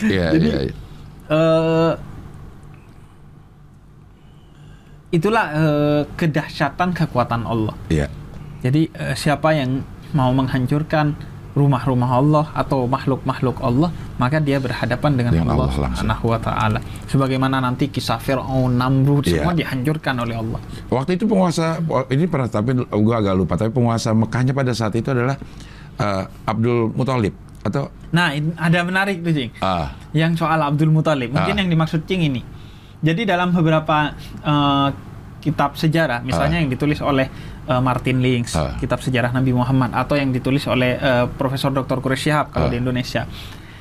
[0.03, 0.57] Iya, iya.
[0.67, 0.75] iya.
[1.31, 1.93] Eh,
[5.15, 7.75] itulah eh, kedahsyatan kekuatan Allah.
[7.87, 8.11] Iya.
[8.67, 11.15] Jadi eh, siapa yang mau menghancurkan
[11.61, 15.93] rumah-rumah Allah atau makhluk-makhluk Allah, maka dia berhadapan dengan, Dengan Allah, Allah.
[15.93, 16.79] Subhanahu wa taala.
[17.07, 19.45] Sebagaimana nanti kisah Firaun, Namrud Iya.
[19.45, 20.61] semua dihancurkan oleh Allah.
[20.89, 21.77] Waktu itu penguasa
[22.09, 25.37] ini pernah tapi gue agak lupa tapi penguasa Mekahnya pada saat itu adalah
[25.97, 29.53] eh, Abdul Muthalib atau Nah, ada menarik tuh, Cing.
[29.61, 31.31] ah Yang soal Abdul Muthalib.
[31.31, 31.61] Mungkin Ah.
[31.61, 32.41] yang dimaksud Cing ini.
[33.01, 34.11] Jadi dalam beberapa
[34.43, 34.89] eh,
[35.41, 36.61] kitab sejarah, misalnya Ah.
[36.61, 37.29] yang ditulis oleh
[37.71, 38.75] eh, Martin Links, Ah.
[38.77, 42.03] kitab sejarah Nabi Muhammad, atau yang ditulis oleh eh, Profesor Dr.
[42.03, 42.73] Quraish Shihab kalau Ah.
[42.73, 43.31] di Indonesia,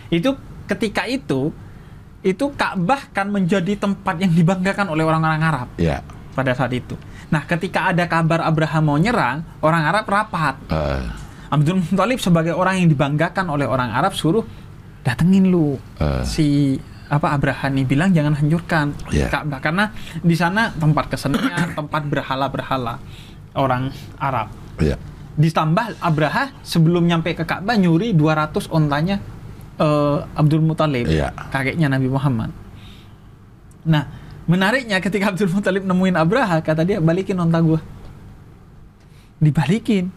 [0.08, 1.50] itu ketika itu
[2.20, 6.04] itu Ka'bah kan menjadi tempat yang dibanggakan oleh orang-orang Arab Ya.
[6.32, 6.94] pada saat itu.
[7.30, 10.60] Nah, ketika ada kabar Abraham mau nyerang, orang Arab rapat.
[10.68, 11.04] Eh,
[11.48, 14.44] Abdul Muthalib sebagai orang yang dibanggakan oleh orang Arab suruh
[15.00, 16.22] datengin lu Eh.
[16.24, 16.48] si
[17.08, 19.32] apa Abraham nih bilang jangan hancurkan Iya.
[19.32, 23.02] Ka'bah karena di sana tempat kesenian, tempat berhala-berhala
[23.54, 24.50] orang Arab.
[24.78, 24.96] ya.
[25.40, 29.24] Ditambah Abraha sebelum nyampe ke Ka'bah nyuri 200 ontanya
[29.80, 31.32] eh, Abdul Muthalib, Iya.
[31.48, 32.52] kakeknya Nabi Muhammad.
[33.88, 34.04] Nah,
[34.44, 37.80] menariknya ketika Abdul Muthalib nemuin Abraha, kata dia balikin onta gua.
[39.40, 40.12] Dibalikin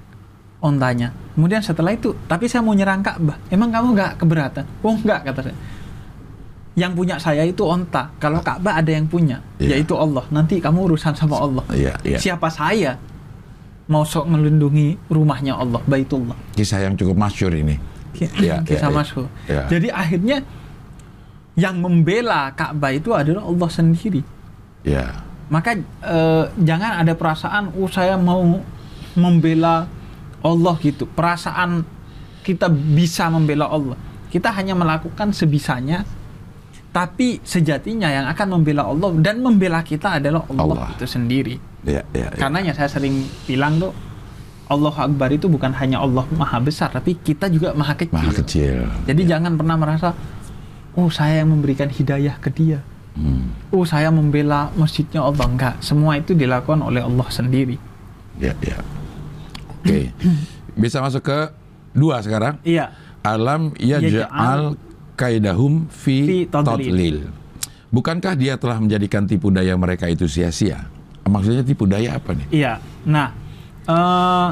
[0.59, 1.15] ontanya.
[1.33, 3.39] Kemudian setelah itu, tapi saya mau nyerang Ka'bah.
[3.49, 4.65] Emang kamu nggak keberatan?
[4.83, 5.57] Oh nggak kata saya.
[6.75, 8.11] Yang punya saya itu onta.
[8.19, 9.79] Kalau Ka'bah ada yang punya, Iya.
[9.79, 10.27] yaitu Allah.
[10.35, 11.63] Nanti kamu urusan sama Allah.
[11.71, 12.19] Iya, iya.
[12.19, 12.99] Siapa saya
[13.93, 16.35] mau sok melindungi rumahnya Allah, Baitullah.
[16.57, 17.77] Kisah yang cukup masyur ini.
[18.17, 19.29] Iya, Kisah iya, masuk.
[19.45, 19.69] iya.
[19.69, 20.41] Jadi akhirnya
[21.53, 24.25] yang membela Ka'bah itu adalah Allah sendiri.
[24.81, 25.21] Ya.
[25.53, 28.65] Maka eh, jangan ada perasaan, oh saya mau
[29.13, 29.85] membela
[30.41, 31.05] Allah gitu.
[31.05, 31.85] Perasaan
[32.41, 34.01] kita bisa membela Allah.
[34.33, 36.09] Kita hanya melakukan sebisanya,
[36.93, 40.89] tapi sejatinya yang akan membela Allah dan membela kita adalah Allah, Allah.
[40.93, 41.57] itu sendiri.
[41.89, 42.37] Ya, ya, ya.
[42.37, 43.97] Karenanya saya sering bilang tuh,
[44.69, 48.13] Allah Akbar itu bukan hanya Allah Maha Besar, tapi kita juga Maha Kecil.
[48.13, 48.85] Maha kecil.
[49.09, 50.13] Jadi jangan pernah merasa,
[50.93, 52.85] oh saya yang memberikan hidayah ke dia.
[53.17, 53.57] Hmm.
[53.73, 55.49] Oh saya membela masjidnya Allah.
[55.49, 57.81] Enggak, semua itu dilakukan oleh Allah sendiri.
[58.37, 58.81] Ya, ya.
[59.81, 60.13] Oke.
[60.77, 61.39] Bisa masuk ke
[61.97, 62.61] dua sekarang.
[62.65, 62.93] Iya,
[63.25, 64.63] Alam Yaj'al yaj'al
[65.23, 67.31] kaidahum fi fi tadlil.
[67.93, 70.89] Bukankah dia telah menjadikan tipu daya mereka itu sia-sia?
[71.23, 72.47] Maksudnya tipu daya apa nih?
[72.51, 72.83] iya.
[73.07, 73.31] Nah,
[73.87, 74.49] eh,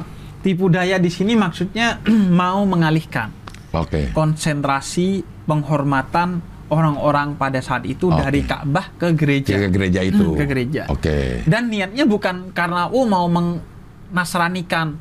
[0.46, 1.98] tipu daya di sini maksudnya
[2.40, 3.34] mau mengalihkan
[3.74, 4.14] Oke.
[4.14, 6.38] konsentrasi penghormatan
[6.70, 8.22] orang-orang pada saat itu Oke.
[8.22, 9.58] dari Ka'bah ke gereja.
[9.58, 10.26] Ke gereja itu.
[10.38, 10.82] Ke gereja.
[10.86, 11.42] Oke.
[11.44, 14.94] Dan niatnya bukan karena oh mau menasranikan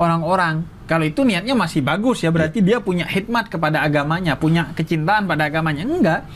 [0.00, 0.73] orang-orang.
[0.84, 5.48] Kalau itu niatnya masih bagus ya, berarti dia punya hikmat kepada agamanya, punya kecintaan pada
[5.48, 5.82] agamanya.
[5.82, 6.28] Enggak.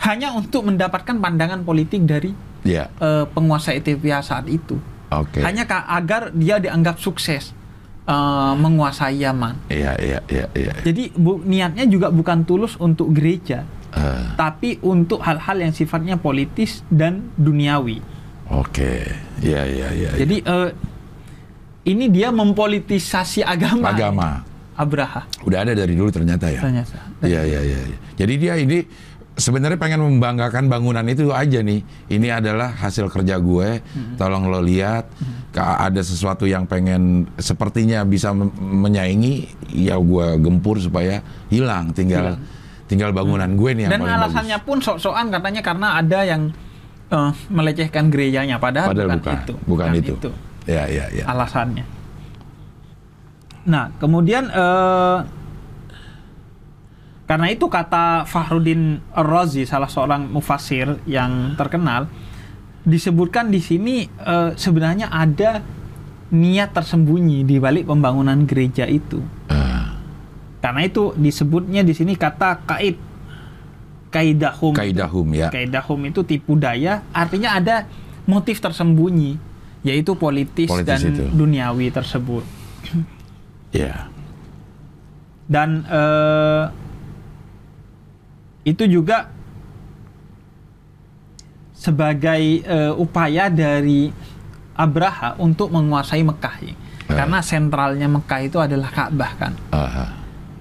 [0.00, 2.32] Hanya untuk mendapatkan pandangan politik dari
[2.64, 2.88] ya.
[2.96, 4.80] eh, penguasa Ethiopia saat itu.
[5.12, 5.44] Oke.
[5.44, 7.52] Hanya agar dia dianggap sukses
[8.08, 9.68] eh, menguasai Yaman.
[9.68, 10.72] Iya, iya, iya, iya.
[10.80, 16.80] Jadi bu- niatnya juga bukan tulus untuk gereja, Eh, tapi untuk hal-hal yang sifatnya politis
[16.88, 17.98] dan duniawi.
[18.48, 19.02] Oke.
[19.42, 20.10] Iya, iya, iya.
[20.14, 20.68] Jadi eh,
[21.84, 23.90] ini dia mempolitisasi agama.
[23.92, 24.30] agama
[24.76, 25.28] Abraha.
[25.44, 26.60] udah ada dari dulu ternyata ya.
[26.64, 26.96] Ternyata.
[27.20, 27.80] Iya, iya, iya.
[27.84, 27.98] iya.
[28.16, 28.78] Jadi dia ini
[29.36, 31.84] sebenarnya pengen membanggakan bangunan itu aja nih.
[32.08, 33.84] Ini adalah hasil kerja gue.
[34.16, 35.08] Tolong lo lihat.
[35.52, 41.20] Ada sesuatu yang pengen sepertinya bisa menyaingi, ya gue gempur supaya
[41.52, 41.92] hilang.
[41.92, 42.40] Tinggal
[42.88, 44.66] tinggal bangunan gue nih yang Dan paling alasannya bagus.
[44.66, 46.50] pun sok-sokan katanya karena ada yang
[47.12, 49.54] eh, melecehkan gerejanya padahal, Padahal bukan, bukan, itu.
[49.68, 50.30] bukan itu.
[50.70, 51.24] Ya, ya, ya.
[51.26, 51.82] alasannya.
[53.66, 55.18] Nah, kemudian eh,
[57.26, 62.06] karena itu kata Fahrudin Ar-Razi salah seorang mufasir yang terkenal
[62.82, 65.60] disebutkan di sini eh, sebenarnya ada
[66.30, 69.18] niat tersembunyi di balik pembangunan gereja itu.
[69.50, 69.98] Ah,
[70.62, 72.96] Karena itu disebutnya di sini kata kaid
[74.14, 74.74] kaidahum.
[74.74, 75.50] kaidahum ya.
[75.50, 77.86] Kaidahum itu tipu daya, artinya ada
[78.30, 79.38] motif tersembunyi,
[79.80, 81.24] yaitu politis, Politis dan itu.
[81.32, 82.44] duniawi tersebut.
[83.70, 84.10] Ya.
[85.46, 86.64] Dan eh,
[88.66, 89.30] itu juga
[91.70, 94.10] sebagai eh, upaya dari
[94.74, 96.56] Abraha untuk menguasai Mekah.
[96.60, 96.74] ya.
[96.74, 97.14] Ah.
[97.14, 99.52] Karena sentralnya Mekah itu adalah Ka'bah kan.
[99.70, 100.18] Ah,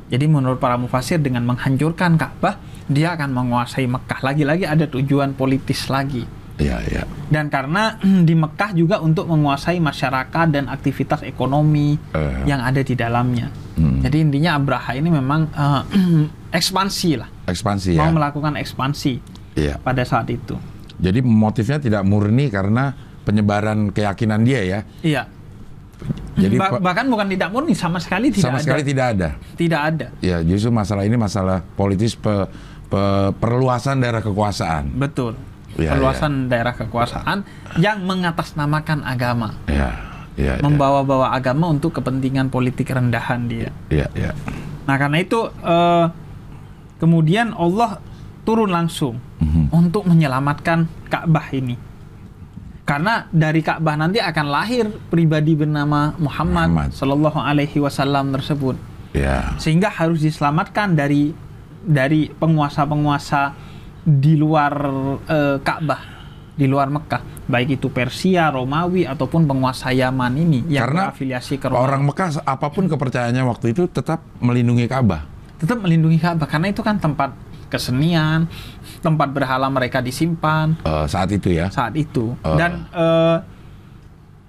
[0.10, 4.22] Jadi menurut para mufasir dengan menghancurkan Ka'bah, dia akan menguasai Mekah.
[4.22, 6.26] Lagi-lagi ada tujuan politis lagi.
[6.60, 7.04] Ya, ya.
[7.26, 7.96] Dan karena
[8.28, 12.44] di Mekah juga untuk menguasai masyarakat dan aktivitas ekonomi Eh.
[12.46, 13.48] yang ada di dalamnya.
[13.74, 14.04] Hmm.
[14.04, 15.82] Jadi intinya Abraha ini memang eh,
[16.60, 18.14] ekspansi lah, Ekspansi mau ya.
[18.14, 19.14] melakukan ekspansi
[19.56, 19.76] Iya.
[19.78, 20.56] pada saat itu.
[21.00, 22.92] Jadi motifnya tidak murni karena
[23.24, 24.80] penyebaran keyakinan dia ya.
[25.00, 25.24] Iya.
[26.36, 28.64] Jadi Ba- bahkan bukan tidak murni sama sekali tidak sama ada.
[28.64, 29.30] sekali tidak ada.
[29.54, 30.08] Tidak ada.
[30.20, 32.48] Ya, justru masalah ini masalah politis pe-
[32.88, 34.96] pe- perluasan daerah kekuasaan.
[34.96, 35.36] Betul.
[35.78, 37.46] Iya, Perluasan daerah kekuasaan
[37.78, 39.54] yang mengatasnamakan agama.
[39.70, 39.94] Ya,
[40.34, 40.64] ya, ya.
[40.64, 43.70] membawa-bawa agama untuk kepentingan politik rendahan dia.
[43.88, 44.34] Ya, ya.
[44.88, 46.06] Nah, karena itu eh,
[46.98, 48.02] kemudian Allah
[48.44, 49.70] turun langsung Mhm.
[49.72, 51.78] untuk menyelamatkan Ka'bah ini.
[52.84, 56.90] Karena dari Ka'bah nanti akan lahir pribadi bernama Muhammad, Muhammad.
[56.92, 58.76] Sallallahu Alaihi Wasallam tersebut,
[59.14, 59.54] Ya.
[59.62, 61.32] sehingga harus diselamatkan dari
[61.80, 63.54] dari penguasa-penguasa
[64.18, 64.74] di luar
[65.30, 66.02] eh, Ka'bah,
[66.58, 71.70] di luar Mekah, baik itu Persia, Romawi ataupun penguasa Yaman ini yang Karena berafiliasi ke
[71.70, 71.86] Romawi.
[71.86, 75.30] Orang Mekah apa pun kepercayaannya waktu itu tetap melindungi Ka'bah.
[75.60, 77.36] tetap melindungi Ka'bah karena itu kan tempat
[77.70, 78.50] kesenian,
[79.06, 81.70] tempat berhala mereka disimpan eh, saat itu ya.
[81.70, 82.34] saat itu.
[82.42, 82.58] Oh.
[82.58, 83.38] Dan eh,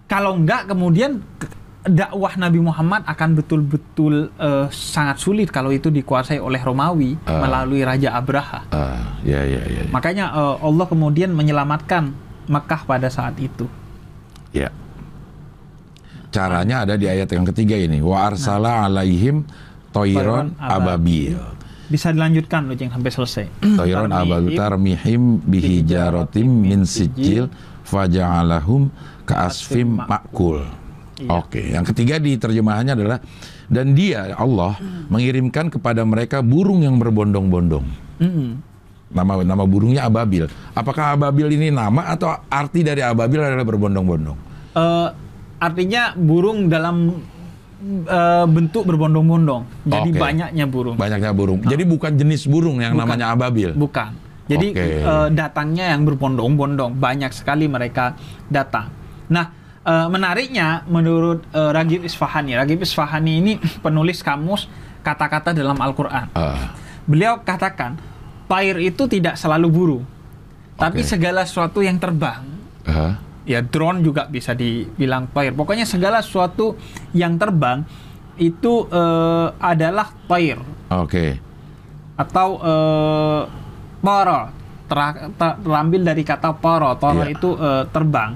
[0.08, 6.36] kalau enggak kemudian ke- dakwah Nabi Muhammad akan betul-betul eh, sangat sulit kalau itu dikuasai
[6.36, 7.40] oleh Romawi Oh.
[7.40, 8.68] melalui Raja Abraha.
[8.68, 9.00] Eh,
[9.32, 9.80] ya ya ya.
[9.80, 9.90] ya.
[9.90, 12.12] Makanya eh, Allah kemudian menyelamatkan
[12.50, 13.64] Mekah pada saat itu.
[14.50, 14.68] Ya.
[16.30, 17.98] Caranya ada di ayat yang ketiga ini.
[17.98, 19.42] Wa arsala alaihim
[19.90, 21.34] toiron ababil.
[21.90, 23.46] Bisa dilanjutkan loh Jeng sampai selesai.
[23.82, 27.50] Toiron ababil tarmihim bihijaratim min sijil
[27.82, 28.94] faja'alahum
[29.26, 30.62] ka'asfim makul.
[31.20, 31.28] Iya.
[31.36, 33.18] Oke, yang ketiga di terjemahannya adalah
[33.68, 34.80] dan dia Allah
[35.12, 37.84] mengirimkan kepada mereka burung yang berbondong-bondong.
[38.24, 38.50] Mm-mm.
[39.10, 40.48] Nama nama burungnya ababil.
[40.72, 44.38] Apakah ababil ini nama atau arti dari ababil adalah berbondong-bondong?
[44.72, 45.08] Eh,
[45.60, 47.20] artinya burung dalam
[48.06, 49.84] eh, bentuk berbondong-bondong.
[49.84, 50.18] Jadi Oke.
[50.18, 50.96] banyaknya burung.
[50.96, 51.60] Banyaknya burung.
[51.66, 53.04] Jadi bukan jenis burung yang Bukan.
[53.04, 53.74] namanya ababil.
[53.76, 54.14] Bukan.
[54.46, 54.86] Jadi Oke.
[55.04, 58.14] eh, datangnya yang berbondong-bondong, banyak sekali mereka
[58.46, 58.94] datang.
[59.30, 59.59] Nah,
[59.90, 63.52] eh, menariknya menurut eh, Ragib Isfahani, Ragib Isfahani ini
[63.84, 64.70] penulis kamus
[65.02, 66.30] kata-kata dalam Al-Qur'an.
[66.30, 66.64] Eh,
[67.02, 67.98] Beliau katakan,
[68.46, 70.04] pair itu tidak selalu burung,
[70.76, 71.10] tapi Oke.
[71.10, 72.46] segala sesuatu yang terbang.
[72.84, 73.12] eh,
[73.48, 75.50] Ya drone juga bisa dibilang pair.
[75.50, 76.78] Pokoknya segala sesuatu
[77.10, 77.82] yang terbang
[78.36, 81.40] itu eh, adalah pair Oke.
[82.14, 83.42] atau eh,
[83.98, 84.40] poro
[84.86, 87.32] Tera- ter- terambil dari kata poro toro Iya.
[87.32, 88.30] itu eh, terbang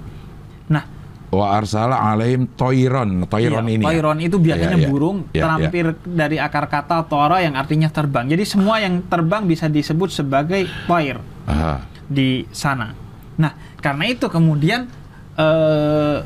[1.34, 3.26] Wa arsala alaihim toiron.
[3.26, 3.82] Toiron iya, ini.
[3.82, 3.88] ya?
[3.90, 4.90] toiron itu biasanya Iya, iya.
[4.90, 9.66] burung Iya, terampil dari akar kata toro yang artinya terbang jadi semua yang terbang bisa
[9.66, 11.82] disebut sebagai toir Aha.
[12.06, 12.94] di sana
[13.34, 13.50] nah
[13.82, 14.86] karena itu kemudian
[15.34, 16.18] eh,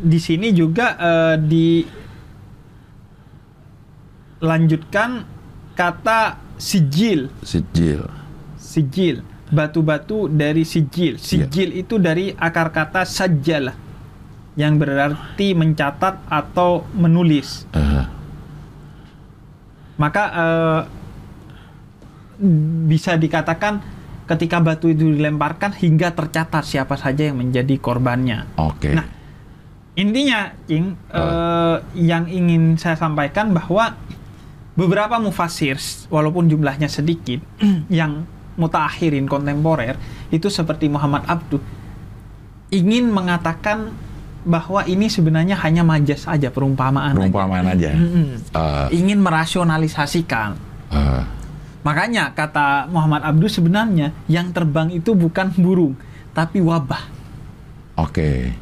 [0.00, 1.36] di sini juga eh,
[4.40, 5.10] dilanjutkan
[5.72, 6.20] kata
[6.60, 8.04] sijil Sijil.
[8.60, 13.74] sijil batu-batu dari sijil sijil itu dari akar kata sajalah
[14.58, 18.10] yang berarti mencatat atau menulis Aha.
[19.98, 20.80] maka eh,
[22.90, 23.84] bisa dikatakan
[24.26, 28.94] ketika batu itu dilemparkan hingga tercatat siapa saja yang menjadi korbannya Oke.
[28.94, 29.06] Nah,
[29.98, 33.94] intinya Cing eh, yang ingin saya sampaikan bahwa
[34.78, 35.76] beberapa mufasir
[36.08, 37.42] walaupun jumlahnya sedikit
[37.92, 38.24] yang
[38.56, 39.96] mutaakhirin kontemporer
[40.32, 41.62] itu seperti Muhammad Abduh
[42.70, 43.90] ingin mengatakan
[44.42, 47.20] bahwa ini sebenarnya hanya majas aja perumpamaan aja.
[47.20, 47.90] Perumpamaan aja.
[47.92, 48.28] Mm-mm.
[48.50, 50.56] Eh, ingin merasionalisasikan
[50.92, 51.22] eh,
[51.80, 55.96] makanya kata Muhammad Abduh sebenarnya yang terbang itu bukan burung
[56.36, 57.20] tapi wabah
[58.00, 58.54] Oke.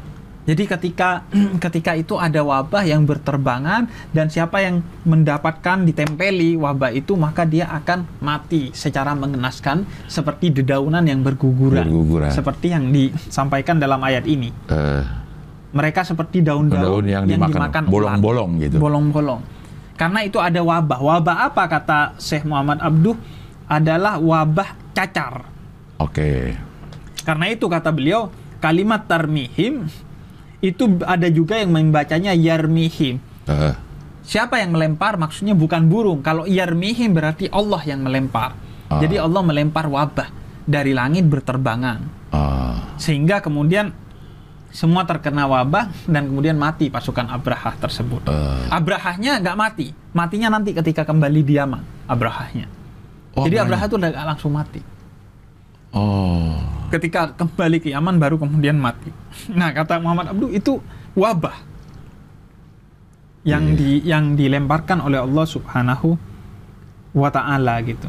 [0.49, 1.29] Jadi ketika
[1.63, 7.69] ketika itu ada wabah yang berterbangan dan siapa yang mendapatkan ditempeli wabah itu maka dia
[7.69, 11.85] akan mati secara mengenaskan seperti dedaunan yang berguguran.
[11.85, 12.33] Berguguran.
[12.33, 14.49] Seperti yang disampaikan dalam ayat ini.
[14.73, 15.03] Eh,
[15.69, 18.77] Mereka seperti daun-daun daun yang, dimakan, bolong-bolong gitu.
[18.81, 19.41] Bolong-bolong.
[19.93, 20.97] Karena itu ada wabah.
[20.97, 23.13] Wabah apa kata Syekh Muhammad Abduh
[23.69, 25.45] adalah wabah cacar.
[26.01, 26.55] Oke.
[27.21, 29.85] Karena itu kata beliau kalimat tarmihim
[30.59, 33.21] itu ada juga yang membacanya yarmihim.
[33.45, 33.75] Eh,
[34.25, 36.21] Siapa yang melempar maksudnya bukan burung.
[36.21, 38.53] Kalau yarmihim berarti Allah yang melempar.
[38.89, 38.97] Ah.
[39.01, 40.29] Jadi Allah melempar wabah
[40.65, 41.99] dari langit berterbangan.
[42.33, 43.93] eh, Sehingga kemudian
[44.69, 48.21] semua terkena wabah dan kemudian mati pasukan Abrahah tersebut.
[48.29, 48.65] eh.
[48.69, 49.89] Abrahahnya nggak mati.
[50.13, 51.81] Matinya nanti ketika kembali di Yaman.
[52.05, 52.69] Abrahahnya.
[53.33, 53.85] Oh, Jadi Abrahah.
[53.85, 54.81] Abrahah itu nggak langsung mati.
[55.89, 56.53] Oh.
[56.89, 59.09] ketika kembali ke Yaman baru kemudian mati.
[59.49, 60.77] Nah, kata Muhammad Abduh itu
[61.13, 61.53] wabah
[63.41, 63.77] yang Iya.
[63.77, 66.13] di yang dilemparkan oleh Allah Subhanahu
[67.13, 68.05] wa taala gitu.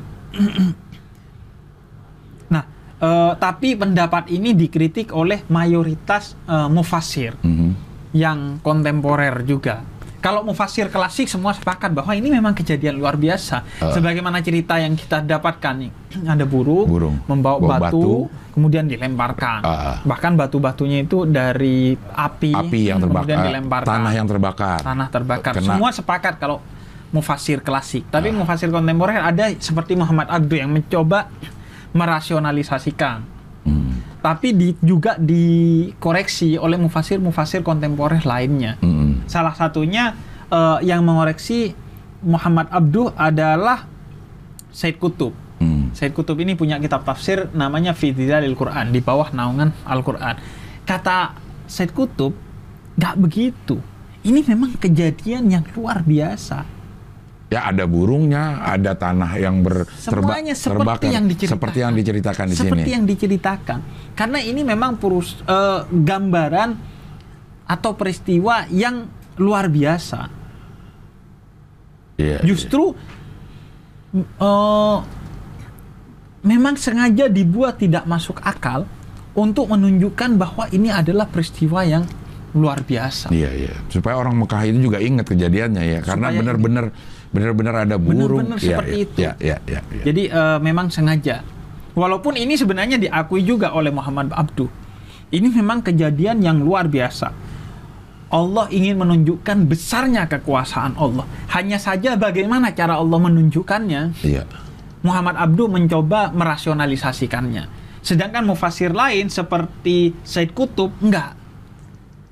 [3.01, 7.71] Eh, tapi pendapat ini dikritik oleh mayoritas eh, mufasir Mhm.
[8.13, 9.81] yang kontemporer juga.
[10.21, 13.65] Kalau mufasir klasik semua sepakat bahwa ini memang kejadian luar biasa.
[13.81, 13.89] Ah.
[13.89, 15.91] Sebagaimana cerita yang kita dapatkan nih,
[16.29, 17.17] ada burung, Burung.
[17.25, 18.17] membawa Bawa batu, batu.
[18.53, 19.65] kemudian dilemparkan.
[19.65, 19.97] Ah.
[20.03, 23.89] Bahkan batu-batunya itu dari api, Api yang kemudian terbakar, dilemparkan.
[23.91, 24.79] tanah yang terbakar.
[24.83, 25.53] Tanah terbakar.
[25.55, 26.61] Kena- Semua sepakat kalau
[27.11, 28.05] mufasir klasik.
[28.07, 28.37] Tapi Ah.
[28.37, 31.33] mufasir kontemporer ada seperti Muhammad Abdu yang mencoba
[31.93, 33.25] merasionalisasikan.
[33.67, 34.01] Hmm.
[34.21, 38.77] Tapi di, juga dikoreksi oleh mufasir-mufasir kontemporer lainnya.
[38.81, 39.25] Hmm.
[39.27, 40.15] Salah satunya
[40.53, 41.73] eh, yang mengoreksi
[42.21, 43.89] Muhammad Abduh adalah
[44.71, 45.33] Said Kutub.
[45.61, 45.93] Hmm.
[45.93, 50.37] Said Kutub ini punya kitab tafsir namanya Fidilal Quran di bawah naungan Al-Quran.
[50.85, 51.37] Kata
[51.71, 52.37] Said Kutub,
[52.97, 53.77] nggak begitu.
[54.21, 56.80] Ini memang kejadian yang luar biasa.
[57.51, 61.51] Ya ada burungnya, ada tanah yang ber terba- Semuanya seperti yang diceritakan.
[61.59, 62.95] seperti yang diceritakan di Seperti sini.
[62.95, 63.79] yang diceritakan.
[64.15, 66.71] Karena ini memang perus, eh, gambaran
[67.67, 69.03] atau peristiwa yang
[69.35, 70.31] luar biasa.
[72.17, 72.95] Iya, Justru
[74.15, 74.99] eh,
[76.43, 78.87] memang sengaja dibuat tidak masuk akal
[79.33, 82.07] untuk menunjukkan bahwa ini adalah peristiwa yang
[82.51, 83.31] luar biasa.
[83.31, 83.75] Iya, iya.
[83.87, 86.91] Supaya orang Mekah itu juga ingat kejadiannya ya, karena benar-benar
[87.31, 88.43] benar-benar ada burung.
[88.45, 89.19] Benar-benar Iya, seperti iya, itu.
[89.19, 90.03] Iya, iya, iya, iya.
[90.05, 91.43] Jadi eh, memang sengaja.
[91.95, 94.71] Walaupun ini sebenarnya diakui juga oleh Muhammad Abduh.
[95.31, 97.31] Ini memang kejadian yang luar biasa.
[98.31, 101.27] Allah ingin menunjukkan besarnya kekuasaan Allah.
[101.51, 104.47] Hanya saja bagaimana cara Allah menunjukkannya, Iya.
[105.03, 107.67] Muhammad Abduh mencoba merasionalisasikannya.
[108.01, 111.35] Sedangkan mufasir lain seperti Said Kutub, enggak.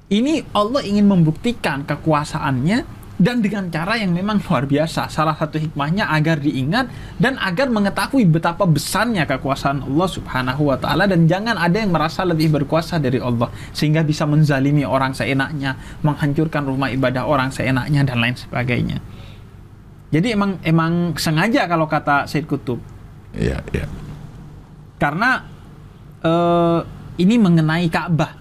[0.08, 5.10] Ini Allah ingin membuktikan kekuasaannya dan dengan cara yang memang luar biasa.
[5.10, 6.86] Salah satu hikmahnya agar diingat
[7.18, 12.22] dan agar mengetahui betapa besarnya kekuasaan Allah Subhanahu wa taala dan jangan ada yang merasa
[12.22, 15.74] lebih berkuasa dari Allah sehingga bisa menzalimi orang seenaknya,
[16.06, 19.02] menghancurkan rumah ibadah orang seenaknya dan lain sebagainya.
[20.08, 22.80] Jadi emang emang sengaja kalau kata Said Kutub
[23.36, 23.84] Iya, iya.
[24.96, 25.44] karena
[26.24, 26.80] eh,
[27.20, 28.32] ini mengenai Ka'bah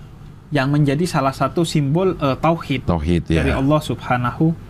[0.48, 3.44] yang menjadi salah satu simbol eh, tauhid Tauhid ya.
[3.44, 4.67] dari Allah Subhanahu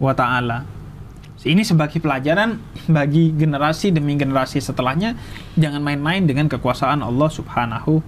[0.00, 0.64] wa taala.
[1.40, 5.16] Ini sebagai pelajaran bagi generasi demi generasi setelahnya
[5.56, 8.00] jangan main-main dengan kekuasaan Allah Subhanahu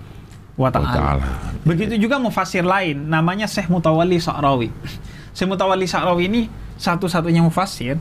[0.60, 1.20] wa taala.
[1.64, 4.68] Begitu juga mufasir lain namanya Syekh Mutawalli Sa'rawi.
[5.36, 6.42] Syekh Mutawalli Sa'rawi ini
[6.76, 7.96] satu-satunya mufasir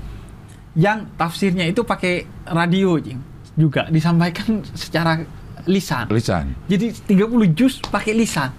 [0.75, 2.95] yang tafsirnya itu pakai radio
[3.55, 5.19] juga disampaikan secara
[5.67, 6.07] lisan.
[6.09, 6.55] Lisan.
[6.67, 8.51] Jadi 30 juz pakai lisan.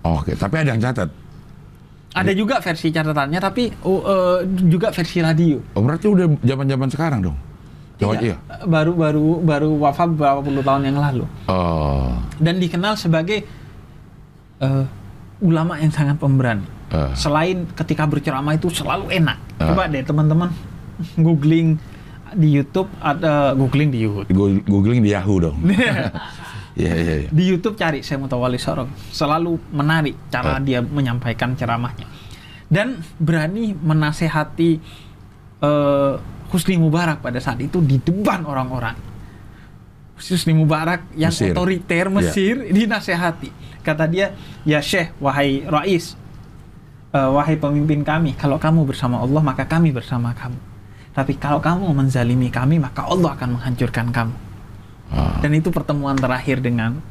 [0.00, 1.12] Oke, tapi ada yang catat.
[2.10, 5.62] Ada juga versi catatannya tapi oh, eh, juga versi radio.
[5.74, 7.38] Oh, berarti udah zaman-zaman sekarang dong.
[8.00, 8.34] Oh, iya.
[8.64, 11.24] Baru baru baru wafat beberapa puluh tahun yang lalu.
[11.46, 13.44] Oh, Dan dikenal sebagai
[14.58, 14.84] eh,
[15.40, 16.64] ulama yang sangat pemberani.
[16.90, 19.38] eh, Selain ketika berceramah itu selalu enak.
[19.60, 19.70] Ah.
[19.70, 20.50] Coba deh teman-teman
[21.24, 21.76] googling
[22.30, 24.32] di YouTube ada googling di YouTube.
[24.66, 25.56] Googling di Yahoo dong.
[26.78, 27.28] Iya, iya, iya.
[27.28, 30.62] di YouTube cari saya Mutawali Sorong selalu menarik cara Ah.
[30.62, 32.06] dia menyampaikan ceramahnya
[32.70, 34.70] dan berani menasehati
[35.60, 36.14] eh,
[36.50, 38.94] Husni Mubarak pada saat itu di depan orang-orang
[40.14, 41.50] Husni Mubarak yang Mesir.
[41.50, 42.12] otoriter Ya.
[42.12, 43.50] Mesir dinasehati
[43.80, 46.14] kata dia ya Syekh wahai Rais
[47.10, 50.58] eh, wahai pemimpin kami kalau kamu bersama Allah maka kami bersama kamu
[51.10, 54.34] tapi kalau kamu menzalimi kami maka Allah akan menghancurkan kamu
[55.10, 57.02] Ah, dan itu pertemuan terakhir dengan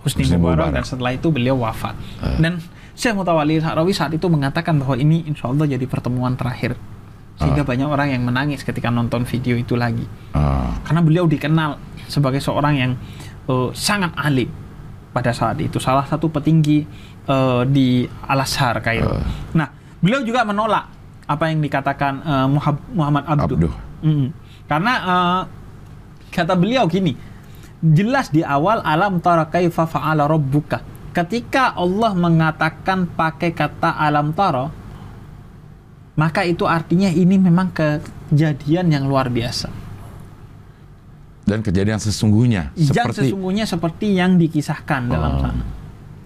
[0.00, 0.72] Husni, Husni Mubarak, Mubarak.
[0.72, 1.94] dan setelah itu beliau wafat.
[2.18, 2.36] Ah.
[2.36, 2.58] Dan
[2.92, 6.76] Syekh Mutawalli Sa'rawi saat itu mengatakan bahwa ini insya Allah jadi pertemuan terakhir.
[7.36, 7.68] Sehingga Ah.
[7.68, 10.04] banyak orang yang menangis ketika nonton video itu lagi.
[10.32, 12.92] ah, Karena beliau dikenal sebagai seorang yang
[13.42, 14.48] eh, sangat alim
[15.10, 15.76] pada saat itu.
[15.76, 16.84] Salah satu petinggi
[17.22, 19.12] eh, di Al-Azhar Kairo.
[19.12, 19.24] Ah.
[19.54, 20.88] Nah, beliau juga menolak
[21.22, 23.56] apa yang dikatakan Muhab- Muhammad Abduh.
[23.56, 23.74] Abduh.
[24.02, 24.28] Mm-mm.
[24.66, 25.40] Karena eh,
[26.30, 27.12] kata beliau gini,
[27.82, 30.80] jelas di awal alam tara kaifa fa'ala rabbuka.
[31.12, 34.70] Ketika Allah mengatakan pakai kata alam tara,
[36.14, 39.68] maka itu artinya ini memang kejadian yang luar biasa.
[41.42, 45.40] dan kejadian sesungguhnya Yang seperti sesungguhnya seperti yang dikisahkan dalam Oh.
[45.42, 45.64] sana.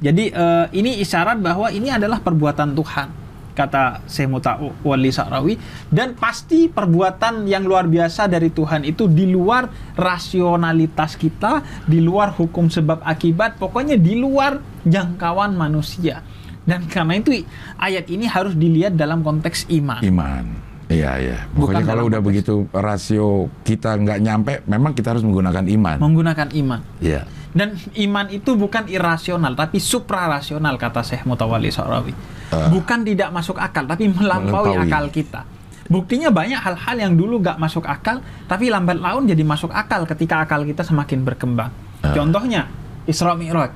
[0.05, 3.09] Jadi eh, ini isyarat bahwa ini adalah perbuatan Tuhan
[3.57, 5.57] kata Syekh Mutawalli Sa'rawi
[5.89, 12.37] dan pasti perbuatan yang luar biasa dari Tuhan itu di luar rasionalitas kita, di luar
[12.37, 16.21] hukum sebab akibat, pokoknya di luar jangkauan manusia.
[16.67, 17.31] Dan karena itu
[17.79, 20.03] ayat ini harus dilihat dalam konteks iman.
[20.03, 20.45] iman.
[20.87, 21.39] Iya, iya.
[21.51, 25.97] Pokoknya Bukan kalau udah konteks- begitu rasio kita nggak nyampe, memang kita harus menggunakan iman.
[25.99, 26.81] Menggunakan iman.
[27.03, 27.23] Iya.
[27.57, 27.73] Dan
[28.05, 32.13] iman itu bukan irasional, tapi suprarasional kata Syekh Mutawalli Sa'rawi.
[32.53, 32.69] Ah.
[32.69, 34.93] Bukan tidak masuk akal, tapi melampaui, Melampaui.
[34.93, 35.41] akal kita.
[35.89, 40.45] Buktinya banyak hal-hal yang dulu gak masuk akal, tapi lambat laun jadi masuk akal ketika
[40.45, 41.73] akal kita semakin berkembang.
[42.05, 42.13] Ah.
[42.13, 42.69] Contohnya
[43.09, 43.73] Isra Mi'raj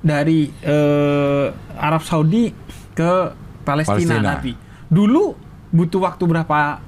[0.00, 1.46] dari eh,
[1.76, 2.48] Arab Saudi
[2.96, 3.12] ke
[3.68, 4.32] Palestina, Palestina.
[4.32, 4.52] Nabi.
[4.88, 5.24] Dulu
[5.74, 6.78] butuh waktu berapa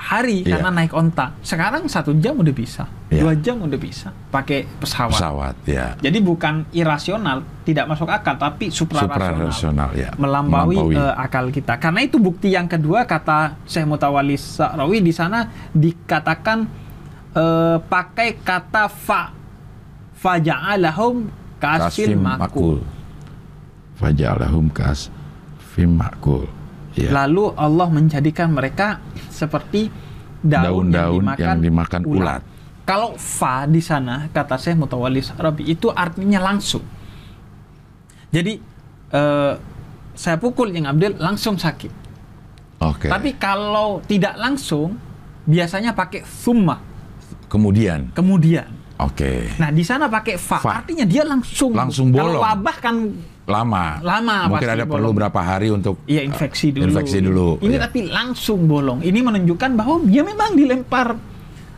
[0.00, 0.56] hari Iya.
[0.56, 1.36] karena naik onta.
[1.44, 3.20] Sekarang satu jam udah bisa, Iya.
[3.20, 5.12] dua jam udah bisa pakai pesawat.
[5.12, 5.92] Pesawat, ya.
[6.00, 10.10] Jadi bukan irasional, tidak masuk akal, tapi suprarasional, Suprarasional, ya.
[10.16, 11.76] melampaui, eh, akal kita.
[11.76, 16.64] Karena itu bukti yang kedua kata Syekh Mutawalli Sa'rawi di sana dikatakan
[17.30, 19.30] eh, pakai kata fa,
[20.16, 21.30] faja'alahum
[21.60, 22.80] Kasfim makul.
[24.00, 25.12] Fajalahum kas
[25.76, 26.48] fim makul.
[26.98, 27.10] Ya.
[27.14, 28.98] Lalu Allah menjadikan mereka
[29.30, 29.90] seperti
[30.42, 32.42] daun, Daun-daun yang dimakan, yang dimakan ulat.
[32.82, 36.82] Kalau fa di sana kata Syekh Mutawalli Rabi itu artinya langsung.
[38.34, 38.58] Jadi
[39.14, 39.54] eh,
[40.14, 41.92] saya pukul yang Abdul langsung sakit.
[42.82, 43.06] Oke.
[43.06, 44.98] Tapi kalau tidak langsung
[45.46, 46.90] biasanya pakai summa
[47.50, 48.70] Kemudian, kemudian.
[49.02, 49.56] Oke.
[49.56, 50.72] Nah di sana pakai fa, Fa.
[50.78, 51.72] artinya dia langsung.
[51.72, 52.42] Langsung Kalau bolong.
[52.42, 52.96] wabah kan
[53.44, 53.98] Lama.
[53.98, 55.16] Lama Mungkin pasti ada perlu bolong.
[55.18, 56.86] berapa hari untuk Iya infeksi dulu.
[56.86, 57.48] Infeksi dulu.
[57.58, 57.80] Ini ya.
[57.82, 59.00] tapi langsung bolong.
[59.00, 61.18] Ini menunjukkan bahwa dia memang dilempar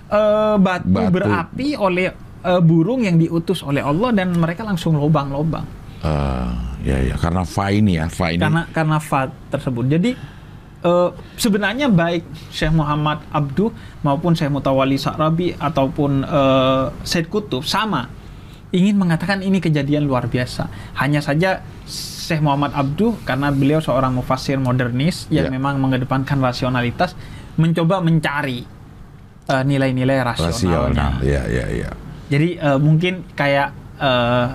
[0.06, 1.10] eh, batu, Batu.
[1.10, 5.64] berapi oleh eh, burung yang diutus oleh Allah dan mereka langsung lobang-lobang
[6.02, 6.50] Eh,
[6.82, 8.42] ya ya karena fa ini ya, fa ini.
[8.42, 9.86] karena karena fat tersebut.
[9.86, 10.10] Jadi
[10.82, 13.70] eh, sebenarnya baik Syekh Muhammad Abduh
[14.02, 18.06] maupun Syekh Mutawalli Sa'rabi ataupun eh, Said Kutub sama
[18.72, 20.64] ingin mengatakan ini kejadian luar biasa.
[20.96, 25.52] Hanya saja Syekh Muhammad Abduh karena beliau seorang mufassir modernis yang Ya.
[25.52, 27.12] memang mengedepankan rasionalitas
[27.60, 28.64] mencoba mencari
[29.44, 30.56] eh, nilai-nilai rasionalnya.
[30.56, 31.12] rasional.
[31.20, 31.90] Ya ya ya.
[32.32, 33.68] Jadi eh, mungkin kayak
[34.00, 34.46] eh,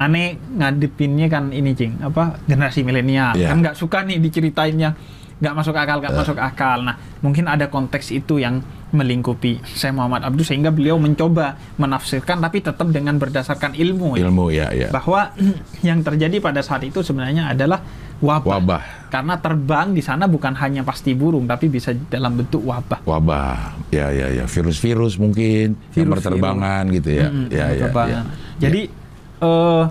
[0.00, 3.52] aneh ngadepinnya kan ini cing apa generasi milenial Iya.
[3.52, 4.96] kan nggak suka nih diceritainnya
[5.40, 6.84] nggak masuk akal nggak masuk akal.
[6.84, 8.60] Nah mungkin ada konteks itu yang
[8.92, 14.28] melingkupi Syekh Muhammad Abduh sehingga beliau mencoba menafsirkan tapi tetap dengan berdasarkan ilmu ya.
[14.28, 14.88] Ilmu ya ya.
[14.92, 15.32] bahwa
[15.88, 17.80] yang terjadi pada saat itu sebenarnya adalah
[18.20, 18.52] wabah.
[18.60, 18.82] Wabah.
[19.08, 23.00] Karena terbang di sana bukan hanya pasti burung tapi bisa dalam bentuk wabah.
[23.08, 23.80] Wabah.
[23.88, 24.44] Ya ya ya.
[24.44, 26.14] Virus-virus mungkin yang Virus-virus.
[26.20, 27.26] berterbangan gitu ya.
[27.32, 27.88] Mm-mm, ya ya.
[27.88, 28.20] ya.
[28.60, 28.99] Jadi
[29.40, 29.84] eh,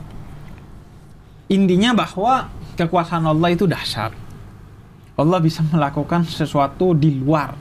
[1.50, 2.48] intinya bahwa
[2.78, 4.14] kekuasaan Allah itu dahsyat.
[5.20, 7.52] Allah bisa melakukan sesuatu di luar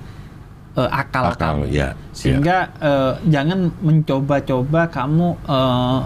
[0.79, 1.75] eh, akal, akal kamu.
[1.75, 1.97] ya.
[2.15, 6.01] Sehingga eh, jangan mencoba-coba kamu eh,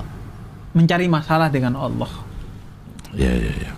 [0.73, 2.09] mencari masalah dengan Allah.
[3.13, 3.73] Ya ya ya.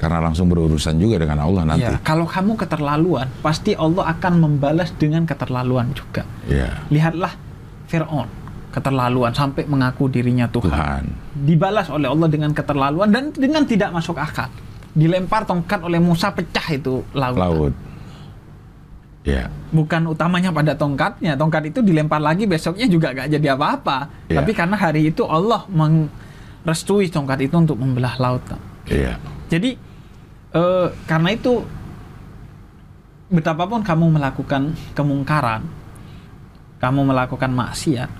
[0.00, 1.84] Karena langsung berurusan juga dengan Allah nanti.
[1.84, 6.24] Ya, kalau kamu keterlaluan, pasti Allah akan membalas dengan keterlaluan juga.
[6.48, 6.80] Ya.
[6.88, 7.36] Lihatlah
[7.84, 8.24] Fir'aun,
[8.70, 10.70] keterlaluan sampai mengaku dirinya Tuhan.
[10.70, 11.04] Tuhan.
[11.44, 14.48] Dibalas oleh Allah dengan keterlaluan dan dengan tidak masuk akal.
[14.94, 17.38] Dilempar tongkat oleh Musa pecah itu laut.
[17.38, 17.74] Laut.
[19.20, 19.52] Ya.
[19.70, 24.30] Bukan utamanya pada tongkatnya, tongkat itu dilempar lagi besoknya juga gak jadi apa-apa.
[24.32, 24.40] Ya.
[24.40, 28.42] Tapi karena hari itu Allah merestui tongkat itu untuk membelah laut.
[28.88, 29.20] Iya.
[29.52, 29.76] Jadi
[30.56, 31.62] eh, karena itu
[33.30, 35.62] betapapun kamu melakukan kemungkaran,
[36.82, 38.10] kamu melakukan maksiat,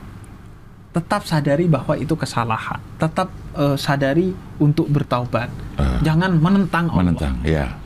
[0.91, 2.83] tetap sadari bahwa itu kesalahan.
[2.99, 5.49] Tetap eh, sadari untuk bertaubat.
[5.79, 5.99] Eh.
[6.03, 6.99] Jangan menentang Allah.
[7.07, 7.35] Menentang.
[7.47, 7.79] Ya.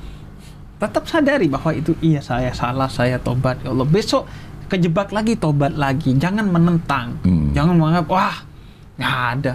[0.81, 3.87] Tetap sadari bahwa itu iya saya salah, saya tobat ya Allah.
[3.87, 4.25] Besok
[4.69, 6.17] kejebak lagi tobat lagi.
[6.17, 7.21] Jangan menentang.
[7.23, 7.53] Hmm.
[7.53, 8.37] Jangan menganggap wah
[8.97, 9.55] nggak ada.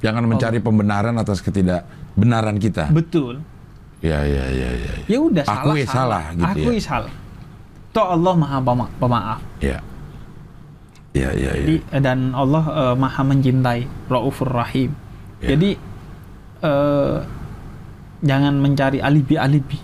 [0.00, 2.88] Jangan mencari pembenaran atas ketidakbenaran kita.
[2.88, 3.42] Betul.
[4.00, 4.92] Ya ya ya ya.
[5.04, 5.64] Ya udah salah.
[5.68, 6.66] Akui salah gitu ya.
[6.66, 7.12] Akui salah.
[7.90, 9.40] Toh Allah Maha pema- pemaaf.
[9.60, 9.82] Ya.
[11.10, 11.66] Ya ya ya.
[11.66, 14.94] Jadi dan Allah eh, Maha mencintai, Raufur Rahim.
[15.42, 15.54] Ya.
[15.54, 15.74] Jadi
[16.62, 17.16] eh,
[18.22, 19.78] jangan mencari alibi-alibi.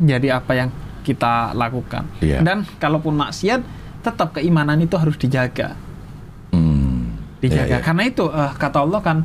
[0.00, 0.68] Jadi apa yang
[1.00, 2.04] kita lakukan.
[2.20, 2.44] Iya.
[2.44, 3.60] Dan kalaupun maksiat,
[4.04, 5.76] tetap keimanan itu harus dijaga.
[6.52, 7.16] Hmm.
[7.40, 7.68] Dijaga.
[7.68, 7.84] Ya, ya.
[7.84, 9.18] Karena itu eh, kata Allah kan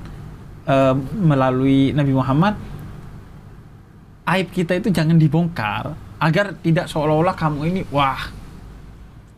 [0.68, 2.56] eh, melalui Nabi Muhammad
[4.26, 8.18] aib kita itu jangan dibongkar agar tidak seolah-olah kamu ini wah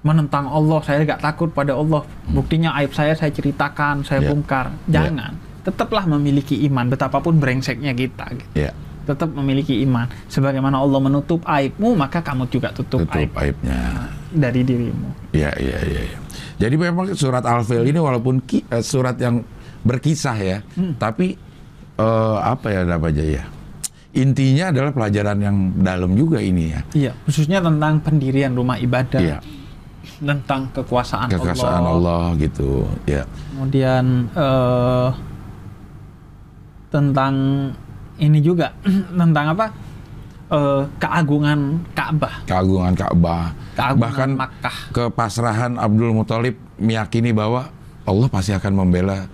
[0.07, 4.29] menentang Allah saya nggak takut pada Allah buktinya aib saya saya ceritakan saya Ya.
[4.29, 8.47] bongkar jangan tetaplah memiliki iman betapapun brengseknya kita gitu.
[8.57, 8.71] Ya.
[9.03, 14.07] tetap memiliki iman sebagaimana Allah menutup aibmu maka kamu juga tutup, Tutup aib aibnya.
[14.29, 16.19] dari dirimu Ya, ya, ya, ya.
[16.57, 19.43] Jadi memang surat Al-Fil ini walaupun ki- eh, surat yang
[19.81, 20.95] berkisah ya, Hmm.
[20.95, 21.39] tapi
[21.95, 23.43] eh, apa ya namanya ya?
[24.13, 26.81] Intinya adalah pelajaran yang dalam juga ini ya.
[26.91, 29.37] iya khususnya tentang pendirian rumah ibadah Iya,
[30.17, 32.33] tentang kekuasaan, kekuasaan Allah.
[32.37, 32.85] gitu.
[33.05, 35.09] Ya, kemudian eh,
[36.87, 37.33] tentang
[38.17, 38.73] ini juga
[39.19, 39.67] tentang apa
[40.47, 43.51] Eh, keagungan Ka'bah keagungan Ka'bah.
[43.75, 47.67] keagungan Bahkan Makkah kepasrahan Abdul Muthalib meyakini bahwa
[48.07, 49.27] Allah pasti akan membela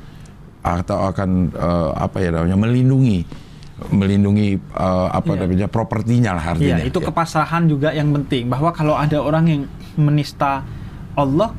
[0.66, 3.30] atau akan eh, apa ya namanya melindungi
[3.94, 6.82] melindungi eh, apa namanya propertinya lah artinya.
[6.82, 7.06] Iya, itu Ya.
[7.06, 9.62] kepasrahan juga yang penting bahwa kalau ada orang yang
[9.96, 10.66] menista
[11.14, 11.52] Allah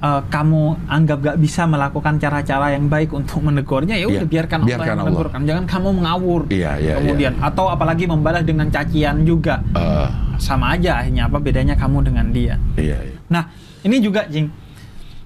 [0.00, 4.58] eh, kamu anggap gak bisa melakukan cara-cara yang baik untuk menegurnya ya udah Iya, biarkan
[4.62, 5.06] Allah biarkan yang Allah.
[5.10, 5.40] menegurkan.
[5.42, 7.32] Jangan kamu mengawur Iya, iya, kemudian.
[7.40, 9.64] Atau apalagi membalas dengan cacian juga.
[9.74, 10.08] Eh,
[10.38, 12.54] sama aja akhirnya apa bedanya kamu dengan dia?
[12.74, 13.16] Iya, iya.
[13.30, 13.48] Nah,
[13.82, 14.50] ini juga Jing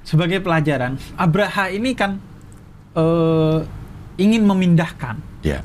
[0.05, 2.17] sebagai pelajaran, Abraha ini kan
[2.95, 3.59] eh,
[4.17, 5.61] ingin memindahkan Iya.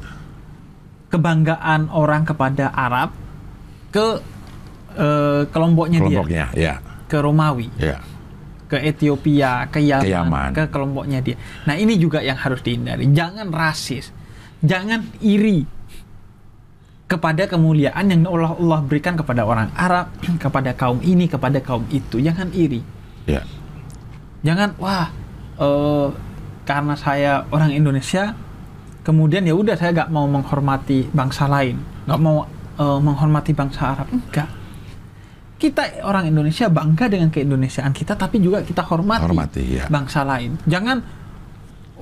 [1.10, 3.14] kebanggaan orang kepada Arab
[3.90, 4.18] ke
[4.96, 6.78] eh, kelompoknya, Kelompoknya, ya.
[6.80, 7.98] dia, ke Romawi, Ya.
[8.66, 10.50] ke Ethiopia, ke Yaman, Ke Yaman.
[10.54, 11.36] ke kelompoknya dia.
[11.66, 13.10] Nah, ini juga yang harus dihindari.
[13.12, 14.10] Jangan rasis,
[14.62, 15.66] jangan iri
[17.06, 20.10] kepada kemuliaan yang Allah, Allah berikan kepada orang Arab,
[20.44, 22.18] kepada kaum ini, kepada kaum itu.
[22.18, 22.82] Jangan iri.
[23.30, 23.46] Ya.
[24.42, 25.08] Jangan wah
[25.56, 26.08] eh,
[26.66, 28.34] karena saya orang Indonesia,
[29.04, 31.78] kemudian ya udah saya nggak mau menghormati bangsa lain,
[32.10, 32.44] nggak mau
[32.76, 34.08] eh, menghormati bangsa Arab.
[34.10, 34.50] Enggak.
[35.64, 39.88] Kita orang Indonesia bangga dengan keindonesiaan kita, tapi juga kita hormati, Hormati, ya.
[39.88, 40.60] bangsa lain.
[40.68, 41.00] Jangan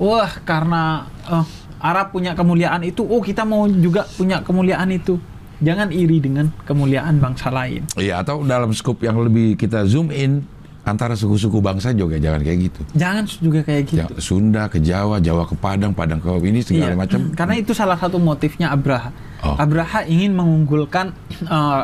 [0.01, 1.45] wah karena eh,
[1.77, 5.21] Arab punya kemuliaan itu, oh kita mau juga punya kemuliaan itu.
[5.61, 7.85] Jangan iri dengan kemuliaan bangsa lain.
[7.93, 10.41] Iya, atau dalam skup yang lebih kita zoom in
[10.81, 12.81] antara suku-suku bangsa juga jangan kayak gitu.
[12.97, 14.13] Jangan juga kayak gitu.
[14.17, 17.19] Sunda ke Jawa, Jawa ke Padang, Padang ke ini segala Iya, macam.
[17.37, 19.13] Karena itu salah satu motifnya Abraha.
[19.45, 19.53] Oh.
[19.53, 21.13] Abraha ingin mengunggulkan
[21.45, 21.81] eh,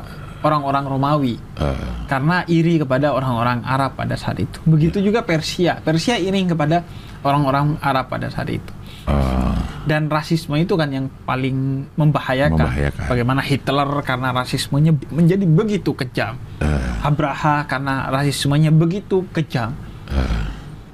[0.48, 1.76] orang-orang Romawi Eh,
[2.08, 4.58] karena iri kepada orang-orang Arab pada saat itu.
[4.64, 5.78] Begitu juga Persia.
[5.78, 6.82] Persia iri kepada
[7.22, 8.72] orang-orang Arab pada saat itu.
[9.06, 12.60] eh, Dan rasisme itu kan yang paling membahayakan.
[12.60, 13.06] Membahayakan.
[13.08, 16.36] Bagaimana Hitler karena rasismenya menjadi begitu kejam.
[16.60, 19.72] eh, Abraha karena rasismenya begitu kejam.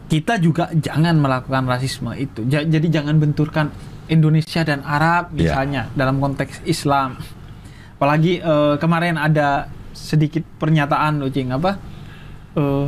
[0.05, 2.45] Kita juga jangan melakukan rasisme itu.
[2.45, 3.73] Ja- Jadi jangan benturkan
[4.05, 5.49] Indonesia dan Arab Ya.
[5.57, 7.17] misalnya dalam konteks Islam.
[8.03, 11.79] Apalagi eh, kemarin ada sedikit pernyataan loh, Cing, apa?
[12.59, 12.85] Eh,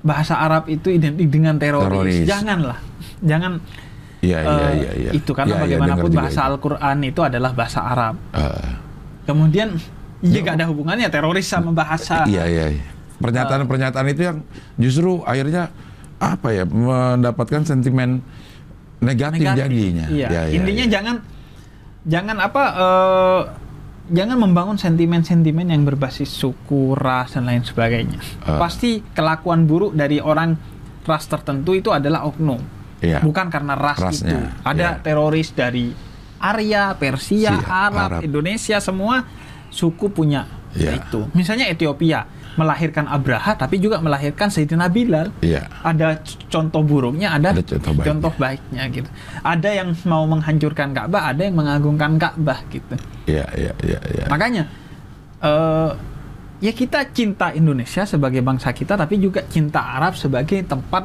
[0.00, 1.92] bahasa Arab itu identik dengan teroris.
[1.92, 2.24] Teroris.
[2.24, 2.80] Janganlah.
[3.20, 3.60] Jangan
[4.24, 5.10] Iya, iya, eh, iya, iya.
[5.12, 6.40] itu karena iya, bagaimanapun juga bahasa.
[6.48, 8.16] Al-Qur'an itu adalah bahasa Arab.
[8.32, 8.68] Eh,
[9.28, 9.76] Kemudian
[10.24, 10.40] Ya.
[10.40, 12.72] ya gak ada hubungannya teroris sama bahasa iya, iya.
[12.72, 12.86] iya.
[13.20, 14.40] Pernyataan-pernyataan itu yang
[14.80, 15.68] justru akhirnya
[16.16, 18.24] apa ya mendapatkan sentimen
[19.04, 19.60] negatif, negatif.
[19.60, 20.06] jadinya.
[20.08, 20.28] Iya.
[20.32, 20.92] Ya, ya, Intinya ya.
[20.96, 21.16] jangan
[22.08, 23.40] jangan apa eh,
[24.10, 28.20] jangan membangun sentimen-sentimen yang berbasis suku, ras dan lain sebagainya.
[28.20, 28.58] Eh.
[28.60, 30.56] Pasti kelakuan buruk dari orang
[31.04, 32.60] ras tertentu itu adalah oknum.
[33.04, 33.20] Iya.
[33.20, 34.36] Bukan karena ras Rasnya, itu.
[34.64, 35.00] Ada iya.
[35.04, 35.92] teroris dari
[36.40, 38.20] Arya, Persia, Iya, Arab, Arab.
[38.24, 39.24] Indonesia semua
[39.72, 40.44] suku punya
[40.74, 40.98] Iya.
[40.98, 41.26] itu.
[41.32, 45.66] Misalnya Ethiopia melahirkan Abraha tapi juga melahirkan Sayyidina Bilal Iya.
[45.82, 48.38] ada contoh buruknya, ada, Ada contoh baiknya.
[48.38, 49.08] baiknya gitu.
[49.42, 52.94] Ada yang mau menghancurkan Ka'bah, ada yang mengagungkan Ka'bah gitu.
[53.26, 54.24] Iya, iya, iya, iya.
[54.30, 54.70] Makanya
[55.42, 55.90] eh
[56.62, 61.04] ya kita cinta Indonesia sebagai bangsa kita, tapi juga cinta Arab sebagai tempat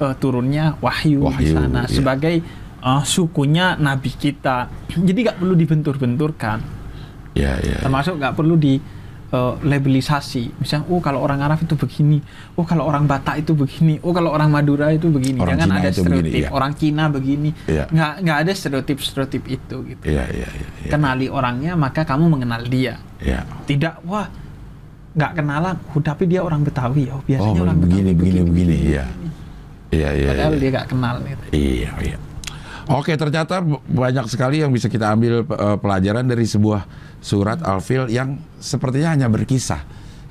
[0.00, 1.90] eh, turunnya wahyu, di Wahyu, sana, iya.
[1.90, 2.34] sebagai
[2.80, 4.68] eh, sukunya Nabi kita.
[5.08, 6.58] Jadi nggak perlu dibentur-benturkan,
[7.32, 7.56] iya.
[7.64, 7.80] iya.
[7.80, 8.99] termasuk nggak perlu di
[9.30, 10.58] eh, labelisasi.
[10.58, 12.18] Misalnya, oh kalau orang Arab itu begini,
[12.58, 15.38] oh kalau orang Batak itu begini, oh kalau orang Madura itu begini.
[15.38, 16.40] Orang Jangan Cina ada itu begini, stereotip.
[16.42, 16.48] iya.
[16.50, 17.50] Orang Cina begini.
[17.66, 17.84] Iya.
[17.90, 20.02] Nggak nggak ada stereotip-stereotip itu gitu.
[20.04, 20.68] Iya, iya, iya.
[20.86, 20.90] iya.
[20.90, 22.98] Kenali orangnya, maka kamu mengenal dia.
[23.22, 23.46] Iya.
[23.66, 24.26] Tidak, wah
[25.10, 27.10] nggak kenalan, oh, tapi dia orang Betawi.
[27.10, 29.04] Oh Oh, biasanya orang begini, Betawi begini, begini, iya.
[29.90, 30.60] Iya, iya, Padahal iya.
[30.62, 31.16] dia nggak kenal.
[31.26, 31.44] Gitu.
[31.50, 32.18] Iya, iya.
[32.90, 36.82] Oke, ternyata banyak sekali yang bisa kita ambil eh, pelajaran dari sebuah
[37.22, 39.78] surat Al-Fil yang sepertinya hanya berkisah.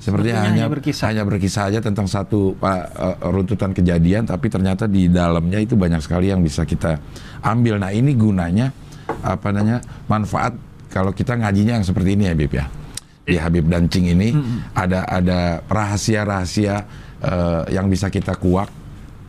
[0.00, 1.06] Sepertinya hanya, hanya berkisah.
[1.12, 6.28] hanya berkisah aja tentang satu eh, runtutan kejadian, tapi ternyata di dalamnya itu banyak sekali
[6.28, 7.00] yang bisa kita
[7.40, 7.80] ambil.
[7.80, 8.68] Nah, ini gunanya
[9.24, 10.52] apa namanya manfaat
[10.92, 12.68] kalau kita ngajinya yang seperti ini ya, Bib ya.
[13.24, 14.36] Di Habib Dancing ini
[14.76, 16.76] ada ada rahasia-rahasia
[17.24, 18.68] eh, yang bisa kita kuak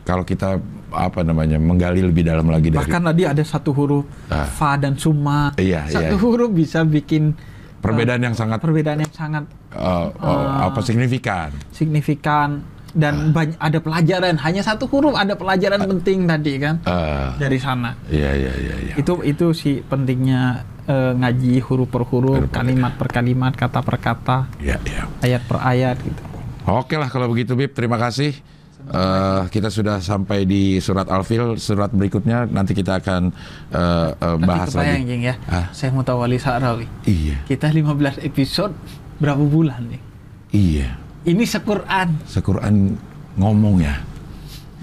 [0.02, 0.58] kalau kita
[0.94, 4.44] apa namanya menggali lebih dalam lagi dari Bahkan tadi ada satu huruf Ah.
[4.44, 5.56] fa dan summa.
[5.56, 6.22] Iya, satu iya.
[6.22, 7.32] huruf bisa bikin
[7.78, 9.80] perbedaan yang sangat perbedaan yang sangat eh,
[10.12, 11.50] eh, apa signifikan.
[11.72, 12.62] signifikan
[12.92, 13.32] dan Ah.
[13.34, 18.30] banyak, ada pelajaran hanya satu huruf ada pelajaran penting tadi kan Eh, dari sana Iya
[18.32, 18.94] iya iya iya.
[18.94, 23.96] itu itu sih pentingnya eh, ngaji huruf per huruf per kalimat per kalimat kata per
[23.96, 25.02] kata Iya iya.
[25.20, 26.22] ayat per ayat gitu
[26.62, 28.38] Oke lah kalau begitu Bib, terima kasih.
[28.84, 33.30] Eh, kita sudah sampai di surat Al-Fil, surat berikutnya nanti kita akan
[33.70, 35.08] eh, Nanti bahas kebayang, lagi.
[35.08, 35.66] Jeng, ya Ah.
[35.70, 38.74] saya mau tahu wali Sa'rawi Iya, kita 15 episode
[39.16, 40.02] berapa bulan nih
[40.50, 40.88] iya.
[41.22, 42.98] ini sequran Sequran
[43.34, 43.96] ngomong ya.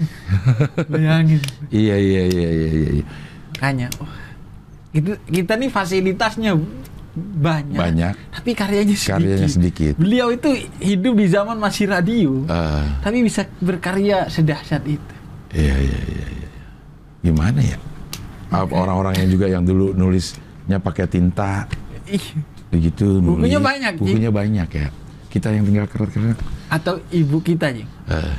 [0.88, 1.38] bayangin
[1.68, 2.88] Iya iya iya iya iya.
[2.96, 3.04] iya.
[3.52, 4.08] makanya wah,
[4.90, 6.56] itu kita nih fasilitasnya
[7.12, 9.14] banyak, banyak, tapi karyanya sedikit.
[9.16, 9.94] karyanya sedikit.
[9.94, 10.46] Beliau itu
[10.78, 15.14] hidup di zaman masih radio, Eh, tapi bisa berkarya sedahsyat itu.
[15.50, 16.48] iya, iya, iya, iya.
[17.20, 17.76] Gimana ya?
[18.52, 21.66] Orang-orang yang juga yang dulu nulisnya pakai tinta,
[22.68, 23.18] begitu.
[23.18, 23.68] Bukunya nulis.
[23.68, 23.92] banyak.
[23.96, 24.88] Bukunya banyak ya.
[25.28, 26.34] Kita yang tinggal keren-keren.
[26.68, 27.90] atau ibu kita, Jing.
[28.06, 28.34] Eh,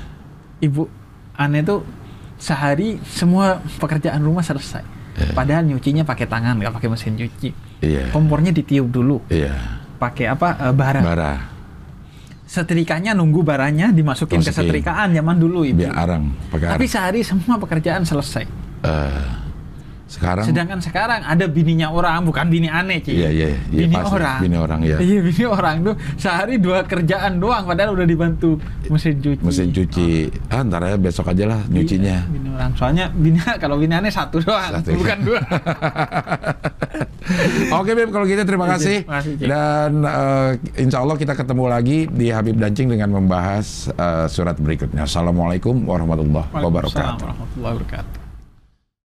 [0.61, 0.87] Ibu
[1.33, 1.81] aneh tuh
[2.37, 4.83] sehari semua pekerjaan rumah selesai.
[5.31, 7.49] Padahal nyucinya pakai tangan, nggak pakai mesin cuci.
[7.79, 9.81] iya, Kompornya ditiup dulu, iya.
[9.97, 10.55] pakai apa?
[10.61, 11.01] eh, bara.
[11.01, 11.33] Bara,
[12.43, 14.67] Setrikanya nunggu baranya dimasukin ke Masukin.
[14.67, 15.83] setrikaan zaman dulu ibu.
[15.83, 16.91] biar arang, pakai Tapi arang.
[16.91, 18.43] sehari semua pekerjaan selesai.
[18.83, 19.23] Eh,
[20.11, 23.15] sekarang, Sedangkan sekarang ada bininya orang, bukan bini aneh, Ci.
[23.15, 24.11] Iya, iya, iya, bini pasti.
[24.19, 24.39] orang.
[24.43, 24.97] Bini orang, ya.
[24.99, 28.59] Iya, bini orang tuh sehari dua kerjaan doang, padahal udah dibantu
[28.91, 29.39] mesin cuci.
[29.39, 30.27] mesin cuci.
[30.51, 32.27] Ah, ntar aja besok aja lah nyucinya.
[32.27, 32.71] Iya, bini orang.
[32.75, 34.99] Soalnya bini kalau bini aneh satu doang, Satu.
[34.99, 35.39] bukan dua.
[37.71, 38.97] Oke Beb, kalau gitu terima Oke, kasih.
[39.07, 39.47] terima kasih, Cik.
[39.47, 40.49] Dan eh,
[40.83, 45.07] insya Allah kita ketemu lagi di Habib Dancing dengan membahas eh, surat berikutnya.
[45.07, 47.23] Assalamualaikum warahmatullahi wabarakatuh.
[47.23, 48.20] warahmatullahi wabarakatuh.